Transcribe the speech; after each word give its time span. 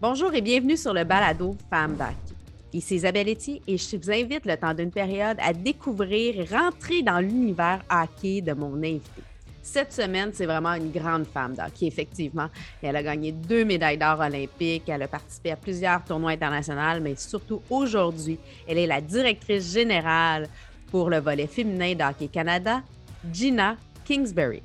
Bonjour 0.00 0.32
et 0.32 0.42
bienvenue 0.42 0.76
sur 0.76 0.94
le 0.94 1.02
balado 1.02 1.56
Femmes 1.70 1.96
d'hockey. 1.96 2.14
Ici 2.72 2.94
Isabelle 2.94 3.30
Etier 3.30 3.60
et 3.66 3.76
je 3.76 3.96
vous 3.96 4.12
invite 4.12 4.46
le 4.46 4.56
temps 4.56 4.72
d'une 4.72 4.92
période 4.92 5.36
à 5.42 5.52
découvrir 5.52 6.38
et 6.38 6.44
rentrer 6.44 7.02
dans 7.02 7.18
l'univers 7.18 7.82
hockey 7.90 8.40
de 8.40 8.52
mon 8.52 8.76
invité. 8.76 9.22
Cette 9.60 9.92
semaine, 9.92 10.30
c'est 10.32 10.46
vraiment 10.46 10.74
une 10.74 10.92
grande 10.92 11.26
femme 11.26 11.56
d'hockey, 11.56 11.86
effectivement. 11.86 12.46
Elle 12.80 12.94
a 12.94 13.02
gagné 13.02 13.32
deux 13.32 13.64
médailles 13.64 13.98
d'or 13.98 14.20
olympiques, 14.20 14.88
elle 14.88 15.02
a 15.02 15.08
participé 15.08 15.50
à 15.50 15.56
plusieurs 15.56 16.04
tournois 16.04 16.30
internationaux, 16.30 17.00
mais 17.02 17.16
surtout 17.16 17.60
aujourd'hui, 17.68 18.38
elle 18.68 18.78
est 18.78 18.86
la 18.86 19.00
directrice 19.00 19.72
générale 19.72 20.46
pour 20.92 21.10
le 21.10 21.18
volet 21.18 21.48
féminin 21.48 21.96
d'Hockey 21.96 22.28
Canada, 22.28 22.82
Gina 23.32 23.74
Kingsbury. 24.04 24.62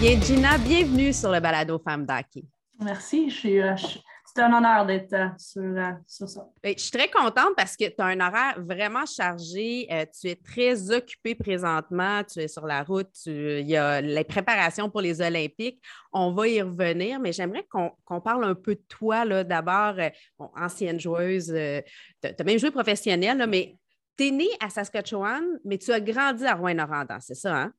Bien, 0.00 0.20
Gina, 0.20 0.56
bienvenue 0.58 1.12
sur 1.12 1.32
le 1.32 1.40
balado 1.40 1.76
Femmes 1.76 2.06
d'Hockey. 2.06 2.44
Merci, 2.78 3.32
euh, 3.46 3.74
c'est 4.24 4.40
un 4.40 4.52
honneur 4.56 4.86
d'être 4.86 5.12
euh, 5.12 5.26
euh, 5.56 5.92
sur, 6.06 6.28
ça. 6.28 6.46
Ben, 6.62 6.72
je 6.76 6.82
suis 6.82 6.92
très 6.92 7.10
contente 7.10 7.56
parce 7.56 7.76
que 7.76 7.86
tu 7.86 7.96
as 7.98 8.04
un 8.04 8.20
horaire 8.20 8.54
vraiment 8.58 9.04
chargé. 9.06 9.88
tu 10.14 10.28
es 10.28 10.36
très 10.36 10.92
occupée 10.92 11.34
présentement. 11.34 12.22
Tu 12.22 12.38
es 12.38 12.46
sur 12.46 12.64
la 12.64 12.84
route. 12.84 13.10
il 13.26 13.68
y 13.68 13.76
a 13.76 14.00
les 14.00 14.22
préparations 14.22 14.88
pour 14.88 15.00
les 15.00 15.20
Olympiques. 15.20 15.82
On 16.12 16.32
va 16.32 16.46
y 16.46 16.62
revenir, 16.62 17.18
mais 17.18 17.32
j'aimerais 17.32 17.66
qu'on 17.68 18.20
parle 18.20 18.44
un 18.44 18.54
peu 18.54 18.76
de 18.76 18.84
toi 18.88 19.26
d'abord. 19.42 19.96
ancienne 20.54 21.00
joueuse, 21.00 21.46
tu 21.48 22.28
as 22.28 22.44
même 22.44 22.58
joué 22.60 22.70
professionnelle, 22.70 23.44
mais 23.48 23.74
tu 24.16 24.28
es 24.28 24.30
née 24.30 24.50
à 24.60 24.70
Saskatchewan, 24.70 25.44
mais 25.64 25.76
tu 25.76 25.90
as 25.90 26.00
grandi 26.00 26.46
à 26.46 26.54
Rouen-Noranda, 26.54 27.18
c'est 27.18 27.34
ça, 27.34 27.56
hein? 27.56 27.72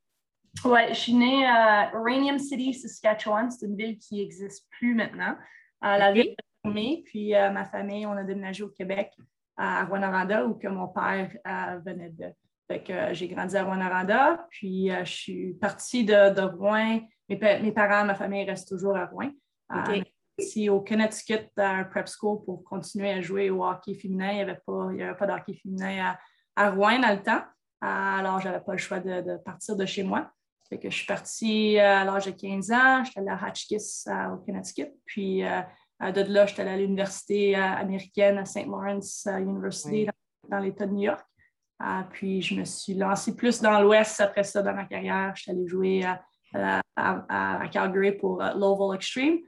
Oui, 0.65 0.79
je 0.89 0.93
suis 0.93 1.13
née 1.13 1.45
à 1.45 1.91
Uranium 1.93 2.37
City, 2.37 2.73
Saskatchewan. 2.73 3.49
C'est 3.49 3.65
une 3.65 3.75
ville 3.75 3.97
qui 3.97 4.15
n'existe 4.15 4.67
plus 4.71 4.93
maintenant. 4.93 5.35
Euh, 5.83 5.97
la 5.97 6.11
ville 6.11 6.29
est 6.29 6.61
fermée, 6.63 7.03
puis 7.05 7.35
euh, 7.35 7.51
ma 7.51 7.65
famille, 7.65 8.05
on 8.05 8.11
a 8.11 8.23
déménagé 8.23 8.63
au 8.63 8.69
Québec, 8.69 9.13
à 9.57 9.85
Rwanda, 9.85 10.45
où 10.45 10.55
que 10.55 10.67
mon 10.67 10.87
père 10.87 11.31
euh, 11.47 11.79
venait 11.85 12.09
de. 12.09 12.25
Fait 12.67 12.83
que 12.83 13.13
j'ai 13.13 13.27
grandi 13.27 13.57
à 13.57 13.63
Rwanda, 13.63 14.45
puis 14.51 14.89
je 14.89 15.11
suis 15.11 15.53
partie 15.55 16.03
de, 16.03 16.33
de 16.35 16.41
Rouen. 16.41 16.99
Mes, 17.27 17.71
parents, 17.71 18.05
ma 18.05 18.13
famille 18.13 18.43
restent 18.43 18.69
toujours 18.69 18.95
à 18.95 19.07
Rouen. 19.07 19.31
ici 20.37 20.69
au 20.69 20.81
Connecticut, 20.81 21.49
à 21.57 21.69
un 21.69 21.83
prep 21.83 22.07
school 22.07 22.43
pour 22.45 22.63
continuer 22.63 23.09
à 23.09 23.21
jouer 23.21 23.49
au 23.49 23.65
hockey 23.65 23.95
féminin. 23.95 24.31
Il 24.31 24.35
n'y 24.35 24.41
avait, 24.41 24.59
pas, 24.65 24.83
avait 24.83 25.15
pas 25.15 25.25
de 25.25 25.31
hockey 25.31 25.53
féminin 25.55 26.13
à, 26.55 26.63
à 26.63 26.69
Rouen 26.69 26.99
dans 26.99 27.11
le 27.11 27.23
temps. 27.23 27.41
alors, 27.81 28.39
je 28.39 28.49
n'avais 28.49 28.63
pas 28.63 28.73
le 28.73 28.77
choix 28.77 28.99
de, 28.99 29.37
partir 29.37 29.75
de 29.75 29.85
chez 29.87 30.03
moi 30.03 30.31
que 30.77 30.89
je 30.89 30.95
suis 30.95 31.07
partie 31.07 31.79
euh, 31.79 31.97
à 31.97 32.05
l'âge 32.05 32.25
de 32.25 32.31
15 32.31 32.71
ans, 32.71 33.03
j'étais 33.03 33.19
allée 33.19 33.29
à 33.29 33.47
Hotchkiss 33.47 34.07
au 34.31 34.37
Connecticut. 34.37 34.91
Puis 35.05 35.43
euh, 35.43 35.61
de 36.01 36.21
là, 36.21 36.45
j'étais 36.45 36.61
allée 36.61 36.71
à 36.71 36.77
l'université 36.77 37.57
euh, 37.57 37.61
américaine 37.61 38.37
à 38.37 38.45
St. 38.45 38.67
Lawrence 38.67 39.27
University 39.27 40.07
dans, 40.47 40.59
l'État 40.59 40.85
de 40.85 40.93
New 40.93 41.03
York. 41.03 41.25
puis 42.11 42.41
je 42.41 42.55
me 42.55 42.65
suis 42.65 42.93
lancée 42.93 43.35
plus 43.35 43.61
dans 43.61 43.81
l'Ouest 43.81 44.21
après 44.21 44.43
ça 44.43 44.61
dans 44.61 44.73
ma 44.73 44.85
carrière. 44.85 45.33
J'étais 45.35 45.51
allée 45.51 45.67
jouer 45.67 46.03
à, 46.55 46.81
Calgary 47.71 48.13
pour 48.13 48.41
Lowell 48.55 48.95
Extreme. 48.95 49.39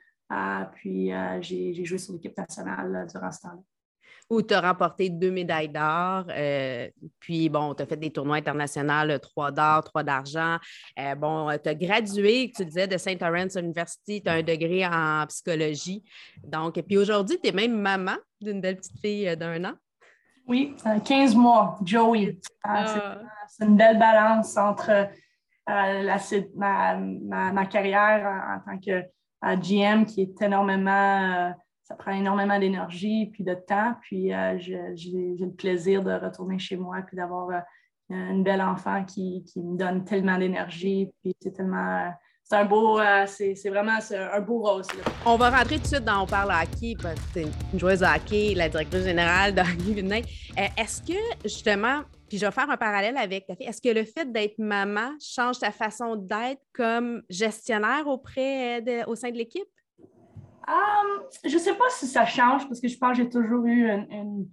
puis 0.73 1.11
j'ai 1.41 1.85
joué 1.85 1.97
sur 1.97 2.13
l'équipe 2.13 2.37
nationale 2.37 3.07
durant 3.11 3.31
ce 3.31 3.41
temps-là 3.41 3.61
où 4.31 4.41
tu 4.41 4.53
as 4.53 4.61
remporté 4.61 5.09
deux 5.09 5.29
médailles 5.29 5.67
d'or. 5.67 6.23
Euh, 6.29 6.89
puis, 7.19 7.49
bon, 7.49 7.75
tu 7.75 7.83
as 7.83 7.85
fait 7.85 7.97
des 7.97 8.11
tournois 8.11 8.37
internationaux, 8.37 9.17
trois 9.19 9.51
d'or, 9.51 9.83
trois 9.83 10.03
d'argent. 10.03 10.57
Euh, 10.97 11.15
bon, 11.15 11.49
tu 11.61 11.69
as 11.69 11.75
gradué, 11.75 12.49
tu 12.55 12.63
disais, 12.63 12.87
de 12.87 12.97
St. 12.97 13.19
Lawrence 13.19 13.55
University, 13.55 14.21
tu 14.21 14.29
as 14.29 14.35
un 14.35 14.41
degré 14.41 14.85
en 14.85 15.25
psychologie. 15.27 16.01
Donc, 16.43 16.77
et 16.77 16.83
puis 16.83 16.97
aujourd'hui, 16.97 17.39
tu 17.43 17.49
es 17.49 17.51
même 17.51 17.77
maman 17.77 18.15
d'une 18.39 18.61
belle 18.61 18.77
petite 18.77 18.99
fille 19.01 19.27
euh, 19.27 19.35
d'un 19.35 19.65
an. 19.65 19.73
Oui, 20.47 20.75
15 21.05 21.35
mois, 21.35 21.77
Joey. 21.83 22.39
Ah. 22.63 23.17
C'est 23.49 23.65
une 23.65 23.75
belle 23.75 23.99
balance 23.99 24.55
entre 24.57 25.09
ma, 25.67 27.65
carrière 27.65 28.61
en, 28.65 28.71
tant 28.71 28.77
que 28.79 29.03
GM 29.61 30.05
qui 30.05 30.21
est 30.21 30.41
énormément 30.41 31.53
ça 31.91 31.97
prend 31.97 32.11
énormément 32.11 32.57
d'énergie 32.59 33.27
puis 33.27 33.43
de 33.43 33.53
temps. 33.53 33.95
Puis 34.01 34.33
euh, 34.33 34.57
j'ai 34.59 35.35
le 35.39 35.51
plaisir 35.51 36.03
de 36.03 36.11
retourner 36.11 36.59
chez 36.59 36.77
moi 36.77 36.97
puis 37.05 37.17
d'avoir 37.17 37.49
euh, 37.49 37.59
une 38.09 38.43
belle 38.43 38.61
enfant 38.61 39.03
qui, 39.03 39.43
me 39.57 39.77
donne 39.77 40.05
tellement 40.05 40.37
d'énergie. 40.37 41.11
Puis 41.21 41.35
c'est 41.41 41.51
tellement. 41.51 42.07
Euh, 42.07 42.09
c'est 42.43 42.57
un 42.57 42.65
beau, 42.65 42.99
c'est 43.27 43.69
vraiment 43.69 43.97
un 44.11 44.41
beau 44.41 44.59
rôle. 44.59 44.81
On 45.25 45.37
va 45.37 45.51
rentrer 45.51 45.77
tout 45.77 45.83
de 45.83 45.87
suite 45.87 46.03
dans 46.03 46.23
On 46.23 46.25
parle 46.25 46.51
hockey, 46.51 46.95
parce 47.01 47.15
que 47.15 47.21
c'est 47.33 47.47
une 47.71 47.79
joueuse 47.79 47.99
de 47.99 48.05
hockey, 48.05 48.53
la 48.55 48.67
directrice 48.67 49.05
générale 49.05 49.55
de 49.55 49.61
Hockey 49.61 50.23
Est-ce 50.77 51.01
que, 51.01 51.17
justement, 51.45 52.01
puis 52.27 52.37
je 52.37 52.45
vais 52.45 52.51
faire 52.51 52.69
un 52.69 52.75
parallèle 52.75 53.15
avec 53.15 53.45
ta 53.45 53.55
fille. 53.55 53.67
Est-ce 53.67 53.81
que 53.81 53.87
le 53.87 54.03
fait 54.03 54.29
d'être 54.29 54.57
maman 54.57 55.11
change 55.21 55.59
ta 55.59 55.71
façon 55.71 56.17
d'être 56.17 56.61
comme 56.73 57.21
gestionnaire 57.29 58.05
auprès 58.07 58.83
au 59.07 59.15
sein 59.15 59.29
de 59.29 59.37
l'équipe? 59.37 59.69
Um, 60.71 61.23
je 61.43 61.53
ne 61.53 61.59
sais 61.59 61.73
pas 61.73 61.89
si 61.89 62.07
ça 62.07 62.25
change 62.25 62.67
parce 62.67 62.79
que 62.79 62.87
je 62.87 62.97
pense 62.97 63.17
que 63.17 63.23
j'ai 63.23 63.29
toujours 63.29 63.65
eu 63.65 63.89
une, 63.89 64.47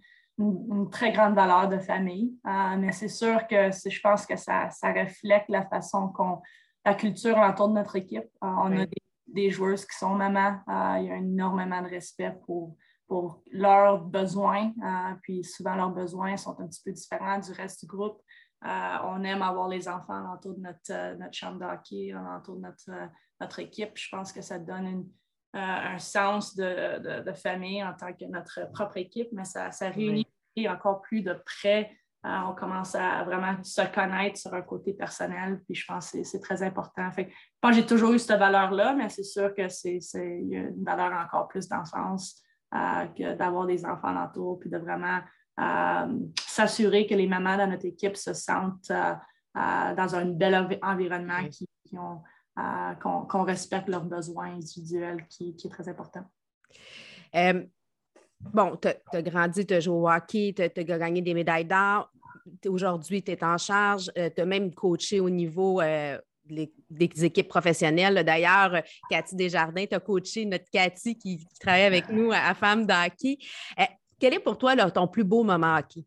très 0.90 1.12
grande 1.12 1.34
valeur 1.34 1.68
de 1.68 1.78
famille. 1.78 2.32
Euh, 2.46 2.76
mais 2.78 2.92
c'est 2.92 3.08
sûr 3.08 3.46
que 3.46 3.70
je 3.70 4.00
pense 4.00 4.26
que 4.26 4.36
ça, 4.36 4.68
reflète 4.82 5.44
la 5.48 5.66
façon 5.66 6.08
qu'on, 6.08 6.40
la 6.84 6.94
culture 6.94 7.36
autour 7.38 7.68
de 7.68 7.74
notre 7.74 7.96
équipe. 7.96 8.28
Euh, 8.42 8.46
on 8.46 8.76
a 8.78 8.86
des, 9.26 9.50
joueuses 9.50 9.84
qui 9.84 9.96
sont 9.96 10.14
mamans. 10.14 10.58
Euh, 10.68 10.98
il 11.00 11.06
y 11.06 11.10
a 11.10 11.16
énormément 11.16 11.82
de 11.82 11.88
respect 11.88 12.34
pour, 12.46 12.76
pour 13.06 13.42
leurs 13.50 14.00
besoins. 14.00 14.72
puis 15.22 15.44
souvent, 15.44 15.74
leurs 15.74 15.90
besoins 15.90 16.36
sont 16.36 16.58
un 16.60 16.66
petit 16.66 16.82
peu 16.84 16.92
différents 16.92 17.38
du 17.38 17.52
reste 17.52 17.80
du 17.80 17.86
groupe. 17.86 18.20
on 18.62 19.22
aime 19.24 19.42
avoir 19.42 19.68
les 19.68 19.88
enfants 19.88 20.34
autour 20.34 20.54
de 20.54 20.60
notre, 20.60 21.18
notre 21.18 21.34
chambre 21.34 21.58
d'hockey, 21.58 22.14
autour 22.36 22.56
de 22.56 22.62
notre, 22.62 22.90
notre 23.40 23.58
équipe. 23.58 23.92
Je 23.94 24.08
pense 24.08 24.32
que 24.32 24.40
ça 24.40 24.58
donne 24.58 24.86
une, 24.86 25.06
un 25.54 25.98
sens 25.98 26.54
de, 26.56 27.32
famille 27.34 27.82
en 27.82 27.94
tant 27.94 28.12
que 28.12 28.24
notre 28.26 28.70
propre 28.72 28.98
équipe, 28.98 29.28
mais 29.32 29.44
ça, 29.44 29.70
réunit 29.80 30.26
encore 30.68 31.00
plus 31.00 31.22
de 31.22 31.34
près. 31.34 31.90
Euh, 32.26 32.36
on 32.48 32.54
commence 32.54 32.96
à 32.96 33.22
vraiment 33.22 33.62
se 33.62 33.82
connaître 33.94 34.38
sur 34.38 34.52
un 34.52 34.62
côté 34.62 34.92
personnel, 34.92 35.62
puis 35.64 35.76
je 35.76 35.86
pense 35.86 36.10
que 36.10 36.24
c'est 36.24 36.40
très 36.40 36.62
important. 36.64 37.10
Fait, 37.12 37.28
je 37.30 37.58
pense 37.60 37.70
que 37.70 37.76
j'ai 37.76 37.86
toujours 37.86 38.12
eu 38.12 38.18
cette 38.18 38.38
valeur-là, 38.38 38.94
mais 38.94 39.08
c'est 39.08 39.22
sûr 39.22 39.54
que 39.54 39.68
c'est 39.68 40.00
une 40.14 40.84
valeur 40.84 41.12
encore 41.12 41.46
plus 41.46 41.68
d'enfance 41.68 42.42
euh, 42.74 43.06
que 43.16 43.34
d'avoir 43.34 43.66
des 43.66 43.86
enfants 43.86 44.24
autour, 44.24 44.58
puis 44.58 44.68
de 44.68 44.78
vraiment 44.78 45.20
s'assurer 46.46 47.04
que 47.08 47.14
les 47.14 47.26
mamans 47.26 47.56
dans 47.56 47.66
notre 47.66 47.86
équipe 47.86 48.16
se 48.16 48.32
sentent 48.32 48.92
dans 49.54 50.14
un 50.14 50.24
bel 50.26 50.78
environnement 50.82 51.48
qui, 51.50 51.68
qui 51.84 51.98
ont 51.98 52.22
qu'on 53.00 53.42
respecte 53.42 53.88
leurs 53.88 54.04
besoins 54.04 54.54
individuels, 54.54 55.26
qui, 55.28 55.54
est 55.62 55.70
très 55.70 55.88
important. 55.88 56.24
Euh, 57.34 57.62
bon, 58.40 58.76
tu 58.76 58.88
as, 58.88 59.22
grandi, 59.22 59.66
tu 59.66 59.74
as 59.74 59.80
joué 59.80 59.94
au 59.94 60.08
hockey, 60.08 60.54
tu 60.54 60.62
as, 60.62 60.84
gagné 60.84 61.22
des 61.22 61.34
médailles 61.34 61.64
d'or. 61.64 62.10
Aujourd'hui, 62.66 63.22
tu 63.22 63.32
es 63.32 63.44
en 63.44 63.58
charge. 63.58 64.10
Euh, 64.16 64.30
tu 64.34 64.40
as 64.40 64.46
même 64.46 64.74
coaché 64.74 65.20
au 65.20 65.30
niveau 65.30 65.80
euh, 65.80 66.18
des 66.44 67.24
équipes 67.24 67.48
professionnelles. 67.48 68.24
D'ailleurs, 68.24 68.82
Cathy 69.10 69.36
Desjardins, 69.36 69.86
tu 69.86 69.94
as 69.94 70.00
coaché 70.00 70.44
notre 70.44 70.68
Cathy 70.70 71.16
qui, 71.16 71.46
travaille 71.60 71.82
avec 71.82 72.08
nous 72.08 72.32
à, 72.32 72.54
Femmes 72.54 72.86
d'hockey. 72.86 73.38
quel 74.18 74.34
est 74.34 74.40
pour 74.40 74.56
toi 74.56 74.74
ton 74.90 75.06
plus 75.06 75.24
beau 75.24 75.44
moment 75.44 75.76
hockey? 75.76 76.04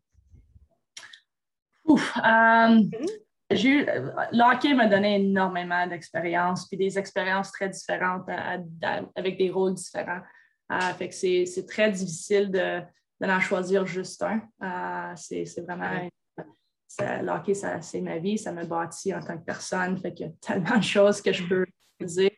Ouf, 1.84 2.16
mm-hmm 2.16 3.06
le 3.52 4.52
hockey 4.52 4.74
m'a 4.74 4.86
donné 4.86 5.16
énormément 5.16 5.86
d'expériences, 5.86 6.66
puis 6.68 6.76
des 6.76 6.98
expériences 6.98 7.52
très 7.52 7.68
différentes 7.68 8.28
avec 9.14 9.38
des 9.38 9.50
rôles 9.50 9.74
différents. 9.74 10.20
Euh, 10.72 10.78
fait 10.94 11.08
que 11.08 11.14
c'est 11.14 11.66
très 11.66 11.90
difficile 11.90 12.50
de, 12.50 12.80
d'en 13.20 13.40
choisir 13.40 13.86
juste 13.86 14.22
un. 14.22 14.40
Euh, 14.62 15.12
c'est 15.16 15.60
vraiment. 15.60 16.08
le 16.98 17.30
hockey, 17.30 17.54
c'est 17.54 18.00
ma 18.00 18.18
vie, 18.18 18.38
ça 18.38 18.52
me 18.52 18.64
bâtit 18.64 19.14
en 19.14 19.20
tant 19.20 19.36
que 19.36 19.44
personne. 19.44 19.98
Fait 19.98 20.14
qu'il 20.14 20.26
y 20.26 20.28
a 20.28 20.32
tellement 20.40 20.78
de 20.78 20.84
choses 20.84 21.20
que 21.20 21.32
je 21.32 21.46
peux 21.46 21.66
dire. 22.00 22.30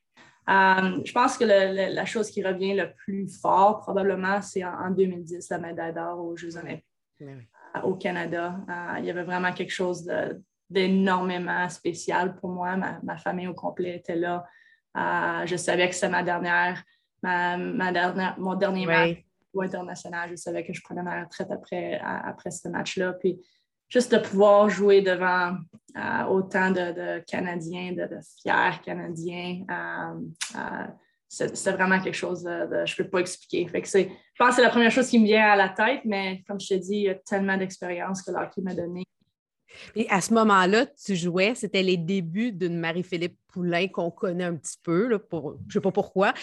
Euh, 0.46 1.00
je 1.04 1.12
pense 1.12 1.38
que 1.38 1.44
la 1.44 2.04
chose 2.04 2.30
qui 2.30 2.44
revient 2.44 2.74
le 2.74 2.92
plus 2.92 3.28
fort, 3.40 3.80
probablement, 3.80 4.42
c'est 4.42 4.64
en, 4.64 4.90
2010, 4.90 5.48
la 5.48 5.58
médaille 5.58 5.94
d'or 5.94 6.18
aux 6.18 6.36
Jeux 6.36 6.56
olympiques 6.56 6.84
au 7.82 7.94
Canada. 7.94 8.56
il 8.98 9.04
y 9.04 9.10
avait 9.10 9.24
vraiment 9.24 9.52
quelque 9.52 9.72
chose 9.72 10.04
de, 10.04 10.40
d'énormément 10.70 11.68
spécial 11.68 12.36
pour 12.36 12.50
moi. 12.50 12.76
Ma, 12.76 13.16
famille 13.18 13.46
au 13.46 13.54
complet 13.54 13.96
était 13.96 14.16
là. 14.16 14.44
Euh, 14.96 15.46
je 15.46 15.56
savais 15.56 15.88
que 15.88 15.94
c'était 15.94 16.08
ma 16.08 16.22
dernière, 16.22 16.82
ma, 17.22 17.92
dernière, 17.92 18.38
mon 18.38 18.54
dernier 18.54 18.86
match 18.86 19.24
international. 19.62 20.30
Je 20.30 20.36
savais 20.36 20.64
que 20.64 20.72
je 20.72 20.82
prenais 20.82 21.02
ma 21.02 21.22
retraite 21.22 21.50
après, 21.50 22.00
après 22.00 22.50
ce 22.50 22.68
match-là. 22.68 23.12
Puis 23.14 23.40
juste 23.88 24.12
de 24.12 24.18
pouvoir 24.18 24.68
jouer 24.68 25.02
devant 25.02 25.56
euh, 25.96 26.24
autant 26.24 26.70
de, 26.70 27.20
Canadiens, 27.20 27.92
de, 27.92 28.08
fiers 28.40 28.80
Canadiens, 28.84 29.64
euh, 29.70 30.86
c'est 31.28 31.72
vraiment 31.72 32.00
quelque 32.00 32.14
chose 32.14 32.42
de, 32.42 32.84
je 32.84 32.92
ne 32.92 33.04
peux 33.04 33.10
pas 33.10 33.20
expliquer. 33.20 33.66
Fait 33.68 33.82
que 33.82 33.88
je 33.88 34.08
pense 34.38 34.50
que 34.50 34.54
c'est 34.56 34.62
la 34.62 34.70
première 34.70 34.90
chose 34.90 35.08
qui 35.08 35.18
me 35.18 35.26
vient 35.26 35.50
à 35.50 35.56
la 35.56 35.68
tête, 35.68 36.02
mais 36.04 36.42
comme 36.46 36.60
je 36.60 36.68
te 36.68 36.74
dis, 36.74 36.96
il 36.96 37.02
y 37.02 37.08
a 37.08 37.14
tellement 37.14 37.56
d'expérience 37.56 38.22
que 38.22 38.30
l'hockey 38.30 38.62
m'a 38.62 38.74
donné. 38.74 39.04
Et 39.94 40.08
à 40.10 40.20
ce 40.20 40.32
moment-là, 40.34 40.86
tu 40.86 41.16
jouais, 41.16 41.54
c'était 41.54 41.82
les 41.82 41.96
débuts 41.96 42.52
d'une 42.52 42.78
Marie-Philippe 42.78 43.38
Poulain 43.52 43.88
qu'on 43.88 44.10
connaît 44.10 44.44
un 44.44 44.56
petit 44.56 44.78
peu, 44.82 45.08
là, 45.08 45.18
pour, 45.18 45.56
je 45.62 45.66
ne 45.66 45.72
sais 45.72 45.80
pas 45.80 45.92
pourquoi. 45.92 46.34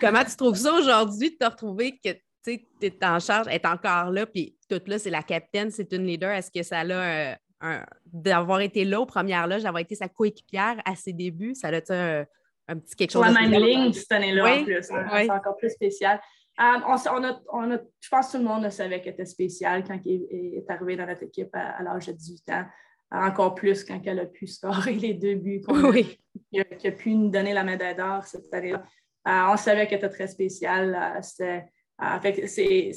comment 0.00 0.24
tu 0.24 0.36
trouves 0.36 0.56
ça 0.56 0.74
aujourd'hui 0.74 1.30
de 1.30 1.36
te 1.36 1.44
retrouver 1.50 1.98
que 2.04 2.10
tu 2.44 2.66
es 2.82 3.04
en 3.04 3.20
charge, 3.20 3.48
est 3.48 3.66
encore 3.66 4.10
là, 4.10 4.26
puis 4.26 4.56
toute 4.68 4.88
là, 4.88 4.98
c'est 4.98 5.10
la 5.10 5.22
capitaine, 5.22 5.70
c'est 5.70 5.92
une 5.92 6.06
leader. 6.06 6.30
Est-ce 6.30 6.50
que 6.50 6.62
ça 6.62 6.80
a 6.80 7.36
un, 7.60 7.84
d'avoir 8.06 8.60
été 8.60 8.84
là 8.84 9.00
aux 9.00 9.06
premières 9.06 9.46
loges, 9.46 9.62
d'avoir 9.62 9.80
été 9.80 9.94
sa 9.94 10.08
coéquipière 10.08 10.76
à 10.84 10.94
ses 10.94 11.12
débuts, 11.12 11.54
ça 11.54 11.68
a 11.68 11.92
un, 11.92 12.24
un 12.68 12.78
petit 12.78 12.94
quelque 12.94 13.10
chose. 13.10 13.24
Sur 13.24 13.32
la 13.32 13.48
même 13.48 13.60
ligne 13.60 13.92
cette 13.92 14.12
année-là 14.12 14.60
en 14.60 14.64
plus. 14.64 14.90
Hein. 14.90 15.06
C'est 15.12 15.30
encore 15.30 15.56
plus 15.56 15.70
spécial. 15.70 16.20
Euh, 16.60 16.80
on, 16.86 16.96
je 16.96 18.08
pense 18.08 18.26
que 18.26 18.32
tout 18.32 18.42
le 18.42 18.48
monde 18.48 18.64
le 18.64 18.70
savait 18.70 19.00
qu'elle 19.00 19.14
était 19.14 19.24
spéciale 19.24 19.84
quand 19.84 20.00
il 20.04 20.26
est 20.30 20.70
arrivé 20.70 20.96
dans 20.96 21.06
notre 21.06 21.22
équipe 21.22 21.54
à, 21.54 21.82
l'âge 21.82 22.06
de 22.06 22.12
18 22.12 22.50
ans. 22.50 22.64
Encore 23.10 23.54
plus 23.54 23.84
quand 23.84 24.00
elle 24.04 24.20
a 24.20 24.26
pu 24.26 24.46
scorer 24.46 24.94
les 24.94 25.14
deux 25.14 25.36
buts, 25.36 25.62
oui. 25.68 26.18
a, 26.56 26.60
a, 26.60 26.90
pu 26.90 27.14
nous 27.14 27.30
donner 27.30 27.54
la 27.54 27.64
médaille 27.64 27.94
d'or 27.94 28.24
cette 28.24 28.52
année-là. 28.52 28.84
Euh, 29.28 29.52
on 29.52 29.56
savait 29.56 29.86
qu'elle 29.86 29.98
était 29.98 30.08
très 30.08 30.26
spéciale. 30.26 30.94
Euh, 31.40 31.60
ah, 31.98 32.20
c'est 32.46 32.92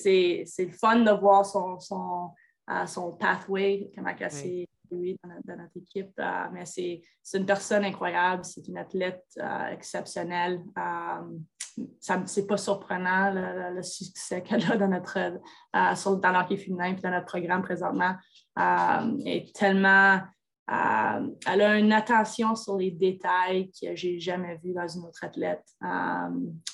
le 0.59 0.71
fun 0.71 0.99
de 0.99 1.11
voir 1.11 1.45
son, 1.45 1.79
son, 1.79 2.31
uh, 2.69 2.87
son 2.87 3.13
pathway, 3.13 3.91
comment 3.95 4.13
elle 4.17 4.31
s'est 4.31 4.67
oui. 4.91 5.17
dans, 5.23 5.57
notre 5.57 5.77
équipe. 5.77 6.13
Uh, 6.19 6.49
mais 6.53 6.65
c'est 6.65 7.01
une 7.33 7.45
personne 7.45 7.83
incroyable, 7.83 8.45
c'est 8.45 8.67
une 8.67 8.77
athlète 8.77 9.25
uh, 9.37 9.73
exceptionnelle. 9.73 10.61
Um, 10.77 11.43
c'est 11.99 12.47
pas 12.47 12.57
surprenant 12.57 13.31
le, 13.33 13.81
succès 13.81 14.41
qu'elle 14.43 14.71
a 14.71 14.77
dans 14.77 14.87
notre 14.87 15.39
sur, 15.95 16.17
dans 16.17 16.31
l'hockey 16.31 16.57
féminin 16.57 16.95
et 16.97 17.01
dans 17.01 17.11
notre 17.11 17.27
programme 17.27 17.61
présentement. 17.61 18.15
Um, 18.57 19.17
est 19.25 19.55
tellement 19.55 20.19
elle 20.67 21.61
a 21.61 21.77
une 21.77 21.91
attention 21.91 22.55
sur 22.55 22.77
les 22.77 22.91
détails 22.91 23.71
que 23.71 23.95
j'ai 23.95 24.19
jamais 24.19 24.57
vu 24.63 24.73
dans 24.73 24.87
une 24.87 25.05
autre 25.05 25.23
athlète. 25.23 25.65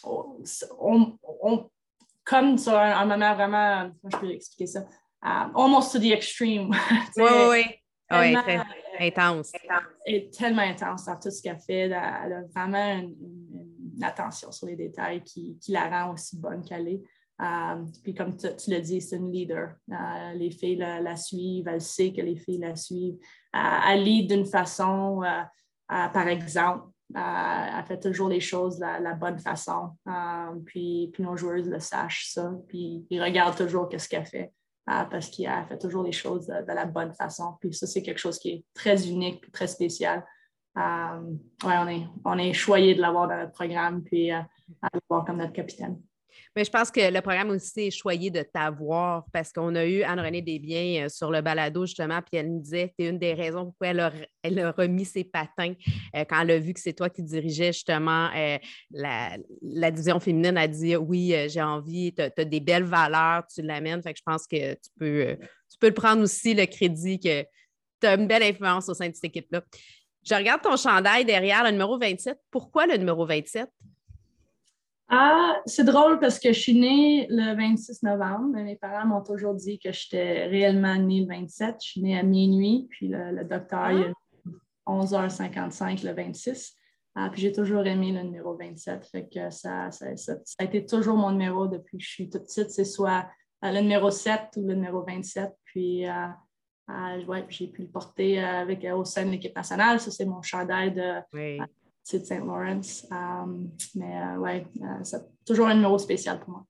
On, 0.04 1.70
comme 2.24 2.58
sur 2.58 2.78
un, 2.78 3.06
moment 3.06 3.34
vraiment, 3.34 3.90
je 4.12 4.18
peux 4.18 4.32
expliquer 4.32 4.68
ça, 4.68 4.86
almost 5.22 5.94
to 5.94 6.00
the 6.00 6.12
extreme. 6.12 6.70
oui, 7.18 7.24
oui, 7.50 7.78
oui. 8.12 8.34
très 8.34 8.62
intense. 9.00 9.52
Et 10.06 10.30
tellement 10.30 10.62
intense 10.62 11.06
dans 11.06 11.20
tout 11.20 11.32
ce 11.32 11.42
qu'elle 11.42 11.60
fait. 11.60 11.90
Elle 11.90 11.94
a 11.94 12.44
vraiment 12.54 13.00
une, 13.00 13.57
attention 14.04 14.52
sur 14.52 14.68
les 14.68 14.76
détails 14.76 15.24
qui, 15.24 15.58
qui, 15.60 15.72
la 15.72 15.90
rend 15.90 16.14
aussi 16.14 16.40
bonne 16.40 16.64
qu'elle 16.64 16.88
est. 16.88 17.04
Um, 17.40 17.92
puis 18.04 18.16
comme 18.16 18.36
tu, 18.36 18.48
l'as 18.72 18.80
dit, 18.80 19.00
c'est 19.00 19.18
une 19.18 19.32
leader. 19.32 19.76
Uh, 19.90 20.36
les 20.36 20.50
filles 20.50 20.78
la, 20.78 21.16
suivent, 21.16 21.68
elle 21.68 21.82
sait 21.82 22.12
que 22.12 22.22
les 22.22 22.36
filles 22.36 22.60
la 22.60 22.76
suivent. 22.76 23.18
Uh, 23.54 23.82
elle 23.90 24.04
lead 24.04 24.30
d'une 24.30 24.46
façon, 24.46 25.22
par 25.88 26.28
exemple, 26.28 26.90
elle 27.16 27.86
fait 27.86 28.00
toujours 28.00 28.30
les 28.30 28.40
choses 28.40 28.78
de 28.78 29.04
la, 29.04 29.14
bonne 29.14 29.40
façon. 29.40 29.92
Euh, 30.08 30.60
puis, 30.66 31.10
puis, 31.14 31.24
nos 31.24 31.38
joueurs 31.38 31.64
le 31.64 31.80
sachent 31.80 32.32
ça. 32.32 32.52
Puis 32.68 33.06
ils 33.10 33.22
regardent 33.22 33.58
toujours 33.58 33.90
ce 33.98 34.10
qu'elle 34.10 34.26
fait 34.26 34.54
euh, 34.90 35.04
parce 35.06 35.30
qu'elle 35.30 35.66
fait 35.68 35.78
toujours 35.78 36.04
les 36.04 36.12
choses 36.12 36.48
de, 36.48 36.74
la 36.74 36.86
bonne 36.86 37.14
façon. 37.14 37.56
Puis 37.60 37.74
ça, 37.74 37.88
c'est 37.88 38.02
quelque 38.02 38.20
chose 38.20 38.40
qui 38.40 38.50
est 38.50 38.66
très 38.74 39.08
unique 39.08 39.52
très 39.52 39.68
spécial. 39.68 40.26
Euh, 40.78 41.22
ouais, 41.68 41.76
on 41.80 41.88
est, 41.88 42.08
on 42.24 42.38
est 42.38 42.54
choyé 42.54 42.96
de 42.96 43.02
l'avoir 43.02 43.28
dans 43.28 43.38
notre 43.38 43.54
programme 43.54 44.04
puis 44.04 44.32
à 44.32 44.48
l'avoir 44.94 45.26
comme 45.26 45.38
notre 45.38 45.54
capitaine. 45.54 46.00
Mais 46.56 46.66
je 46.66 46.72
pense 46.72 46.90
que 46.90 47.14
le 47.14 47.22
programme 47.22 47.52
aussi 47.52 47.82
est 47.82 47.92
choyé 47.92 48.32
de 48.32 48.42
t'avoir 48.42 49.26
parce 49.32 49.54
qu'on 49.54 49.76
a 49.76 49.86
eu 49.86 50.02
Anne-Renée 50.02 50.42
Desbiens 50.42 51.06
euh, 51.06 51.10
sur 51.10 51.30
le 51.30 51.42
balado, 51.42 51.86
justement, 51.86 52.20
puis 52.22 52.40
elle 52.40 52.52
nous 52.52 52.60
disait 52.60 52.94
c'est 52.98 53.06
une 53.06 53.20
des 53.20 53.34
raisons 53.34 53.66
pourquoi 53.66 53.88
elle 53.90 54.60
a, 54.60 54.72
remis 54.72 55.06
ses 55.06 55.24
patins 55.24 55.74
euh, 56.16 56.26
quand 56.28 56.42
elle 56.42 56.52
a 56.52 56.60
vu 56.60 56.74
que 56.74 56.80
c'est 56.80 56.94
toi 56.94 57.10
qui 57.10 57.22
dirigeais 57.22 57.74
justement 57.74 58.30
euh, 58.36 58.58
la, 58.92 59.92
division 59.92 60.20
féminine. 60.20 60.58
Elle 60.58 60.58
a 60.58 60.68
dit 60.68 60.96
Oui, 60.96 61.36
j'ai 61.48 61.62
envie, 61.62 62.14
tu 62.14 62.22
as, 62.22 62.46
des 62.46 62.60
belles 62.60 62.86
valeurs, 62.86 63.46
tu 63.48 63.62
l'amènes. 63.62 64.02
Je 64.04 64.22
pense 64.26 64.48
que 64.48 64.74
tu 64.74 64.90
peux, 64.98 65.38
tu 65.70 65.78
peux 65.80 65.88
le 65.88 65.94
prendre 65.94 66.24
aussi 66.24 66.54
le 66.54 66.66
crédit 66.66 67.20
que 67.20 67.44
tu 68.02 68.08
as 68.08 68.16
une 68.16 68.28
belle 68.28 68.44
influence 68.44 68.90
au 68.90 68.94
sein 68.94 69.10
de 69.10 69.14
cette 69.14 69.26
équipe-là. 69.26 69.62
Je 70.28 70.36
regarde 70.36 70.62
ton 70.62 70.76
chandail 70.76 71.24
derrière, 71.24 71.64
le 71.64 71.72
numéro 71.72 71.98
27. 71.98 72.38
Pourquoi 72.52 72.86
le 72.86 72.98
numéro 72.98 73.26
27? 73.26 73.70
Ah, 75.08 75.56
c'est 75.66 75.86
drôle 75.86 76.20
parce 76.20 76.38
que 76.38 76.52
je 76.52 76.60
suis 76.60 76.78
née 76.78 77.28
le 77.30 77.56
26 77.56 78.04
novembre, 78.04 78.50
mais 78.52 78.64
mes 78.64 78.76
parents 78.76 79.06
m'ont 79.06 79.24
toujours 79.24 79.54
dit 79.54 79.80
que 79.80 79.94
j'étais 79.94 80.48
réellement 80.48 80.96
née 80.98 81.22
le 81.22 81.28
27. 81.28 81.78
Je 81.82 81.88
suis 81.88 82.02
née 82.02 82.20
à 82.20 82.24
minuit, 82.24 82.88
puis 82.90 83.08
le, 83.08 83.46
docteur, 83.46 83.92
il 83.92 84.04
a 84.04 84.12
11h55 84.86 86.06
le 86.06 86.12
26. 86.12 86.76
Ah, 87.16 87.30
puis 87.32 87.42
j'ai 87.42 87.54
toujours 87.54 87.88
aimé 87.88 88.12
le 88.12 88.24
numéro 88.24 88.54
27. 88.58 89.08
Fait 89.08 89.30
que 89.34 89.50
ça, 89.50 89.92
ça, 89.92 90.34
a 90.60 90.64
été 90.66 90.86
toujours 90.86 91.16
mon 91.16 91.32
numéro 91.32 91.68
depuis 91.68 91.98
que 92.00 92.04
je 92.04 92.10
suis 92.10 92.30
toute 92.30 92.44
petite. 92.44 92.70
C'est 92.72 92.86
soit 92.86 93.26
euh, 93.64 93.72
le 93.72 93.80
numéro 93.80 94.12
7 94.12 94.42
ou 94.58 94.68
le 94.68 94.76
numéro 94.76 95.04
27. 95.04 95.52
Puis 95.64 96.06
euh, 96.06 96.12
euh, 96.90 97.42
j'ai 97.50 97.68
pu 97.68 97.82
le 97.84 97.88
porter 97.88 98.40
avec, 98.40 98.86
au 98.86 99.06
sein 99.06 99.26
de 99.26 99.32
l'équipe 99.32 99.56
nationale. 99.56 100.00
Ça, 100.00 100.12
c'est 100.12 100.26
mon 100.26 100.42
chandail 100.42 100.94
de 100.94 101.22
c'est 102.08 102.20
de 102.20 102.26
St. 102.26 102.40
Lawrence. 102.40 103.06
Um, 103.12 103.70
mais 103.94 104.16
euh, 104.16 104.38
ouais, 104.38 104.66
euh, 104.82 105.04
c'est 105.04 105.22
toujours 105.46 105.68
un 105.68 105.76
numéro 105.76 105.98
spécial 105.98 106.40
pour 106.40 106.52
moi. 106.52 106.66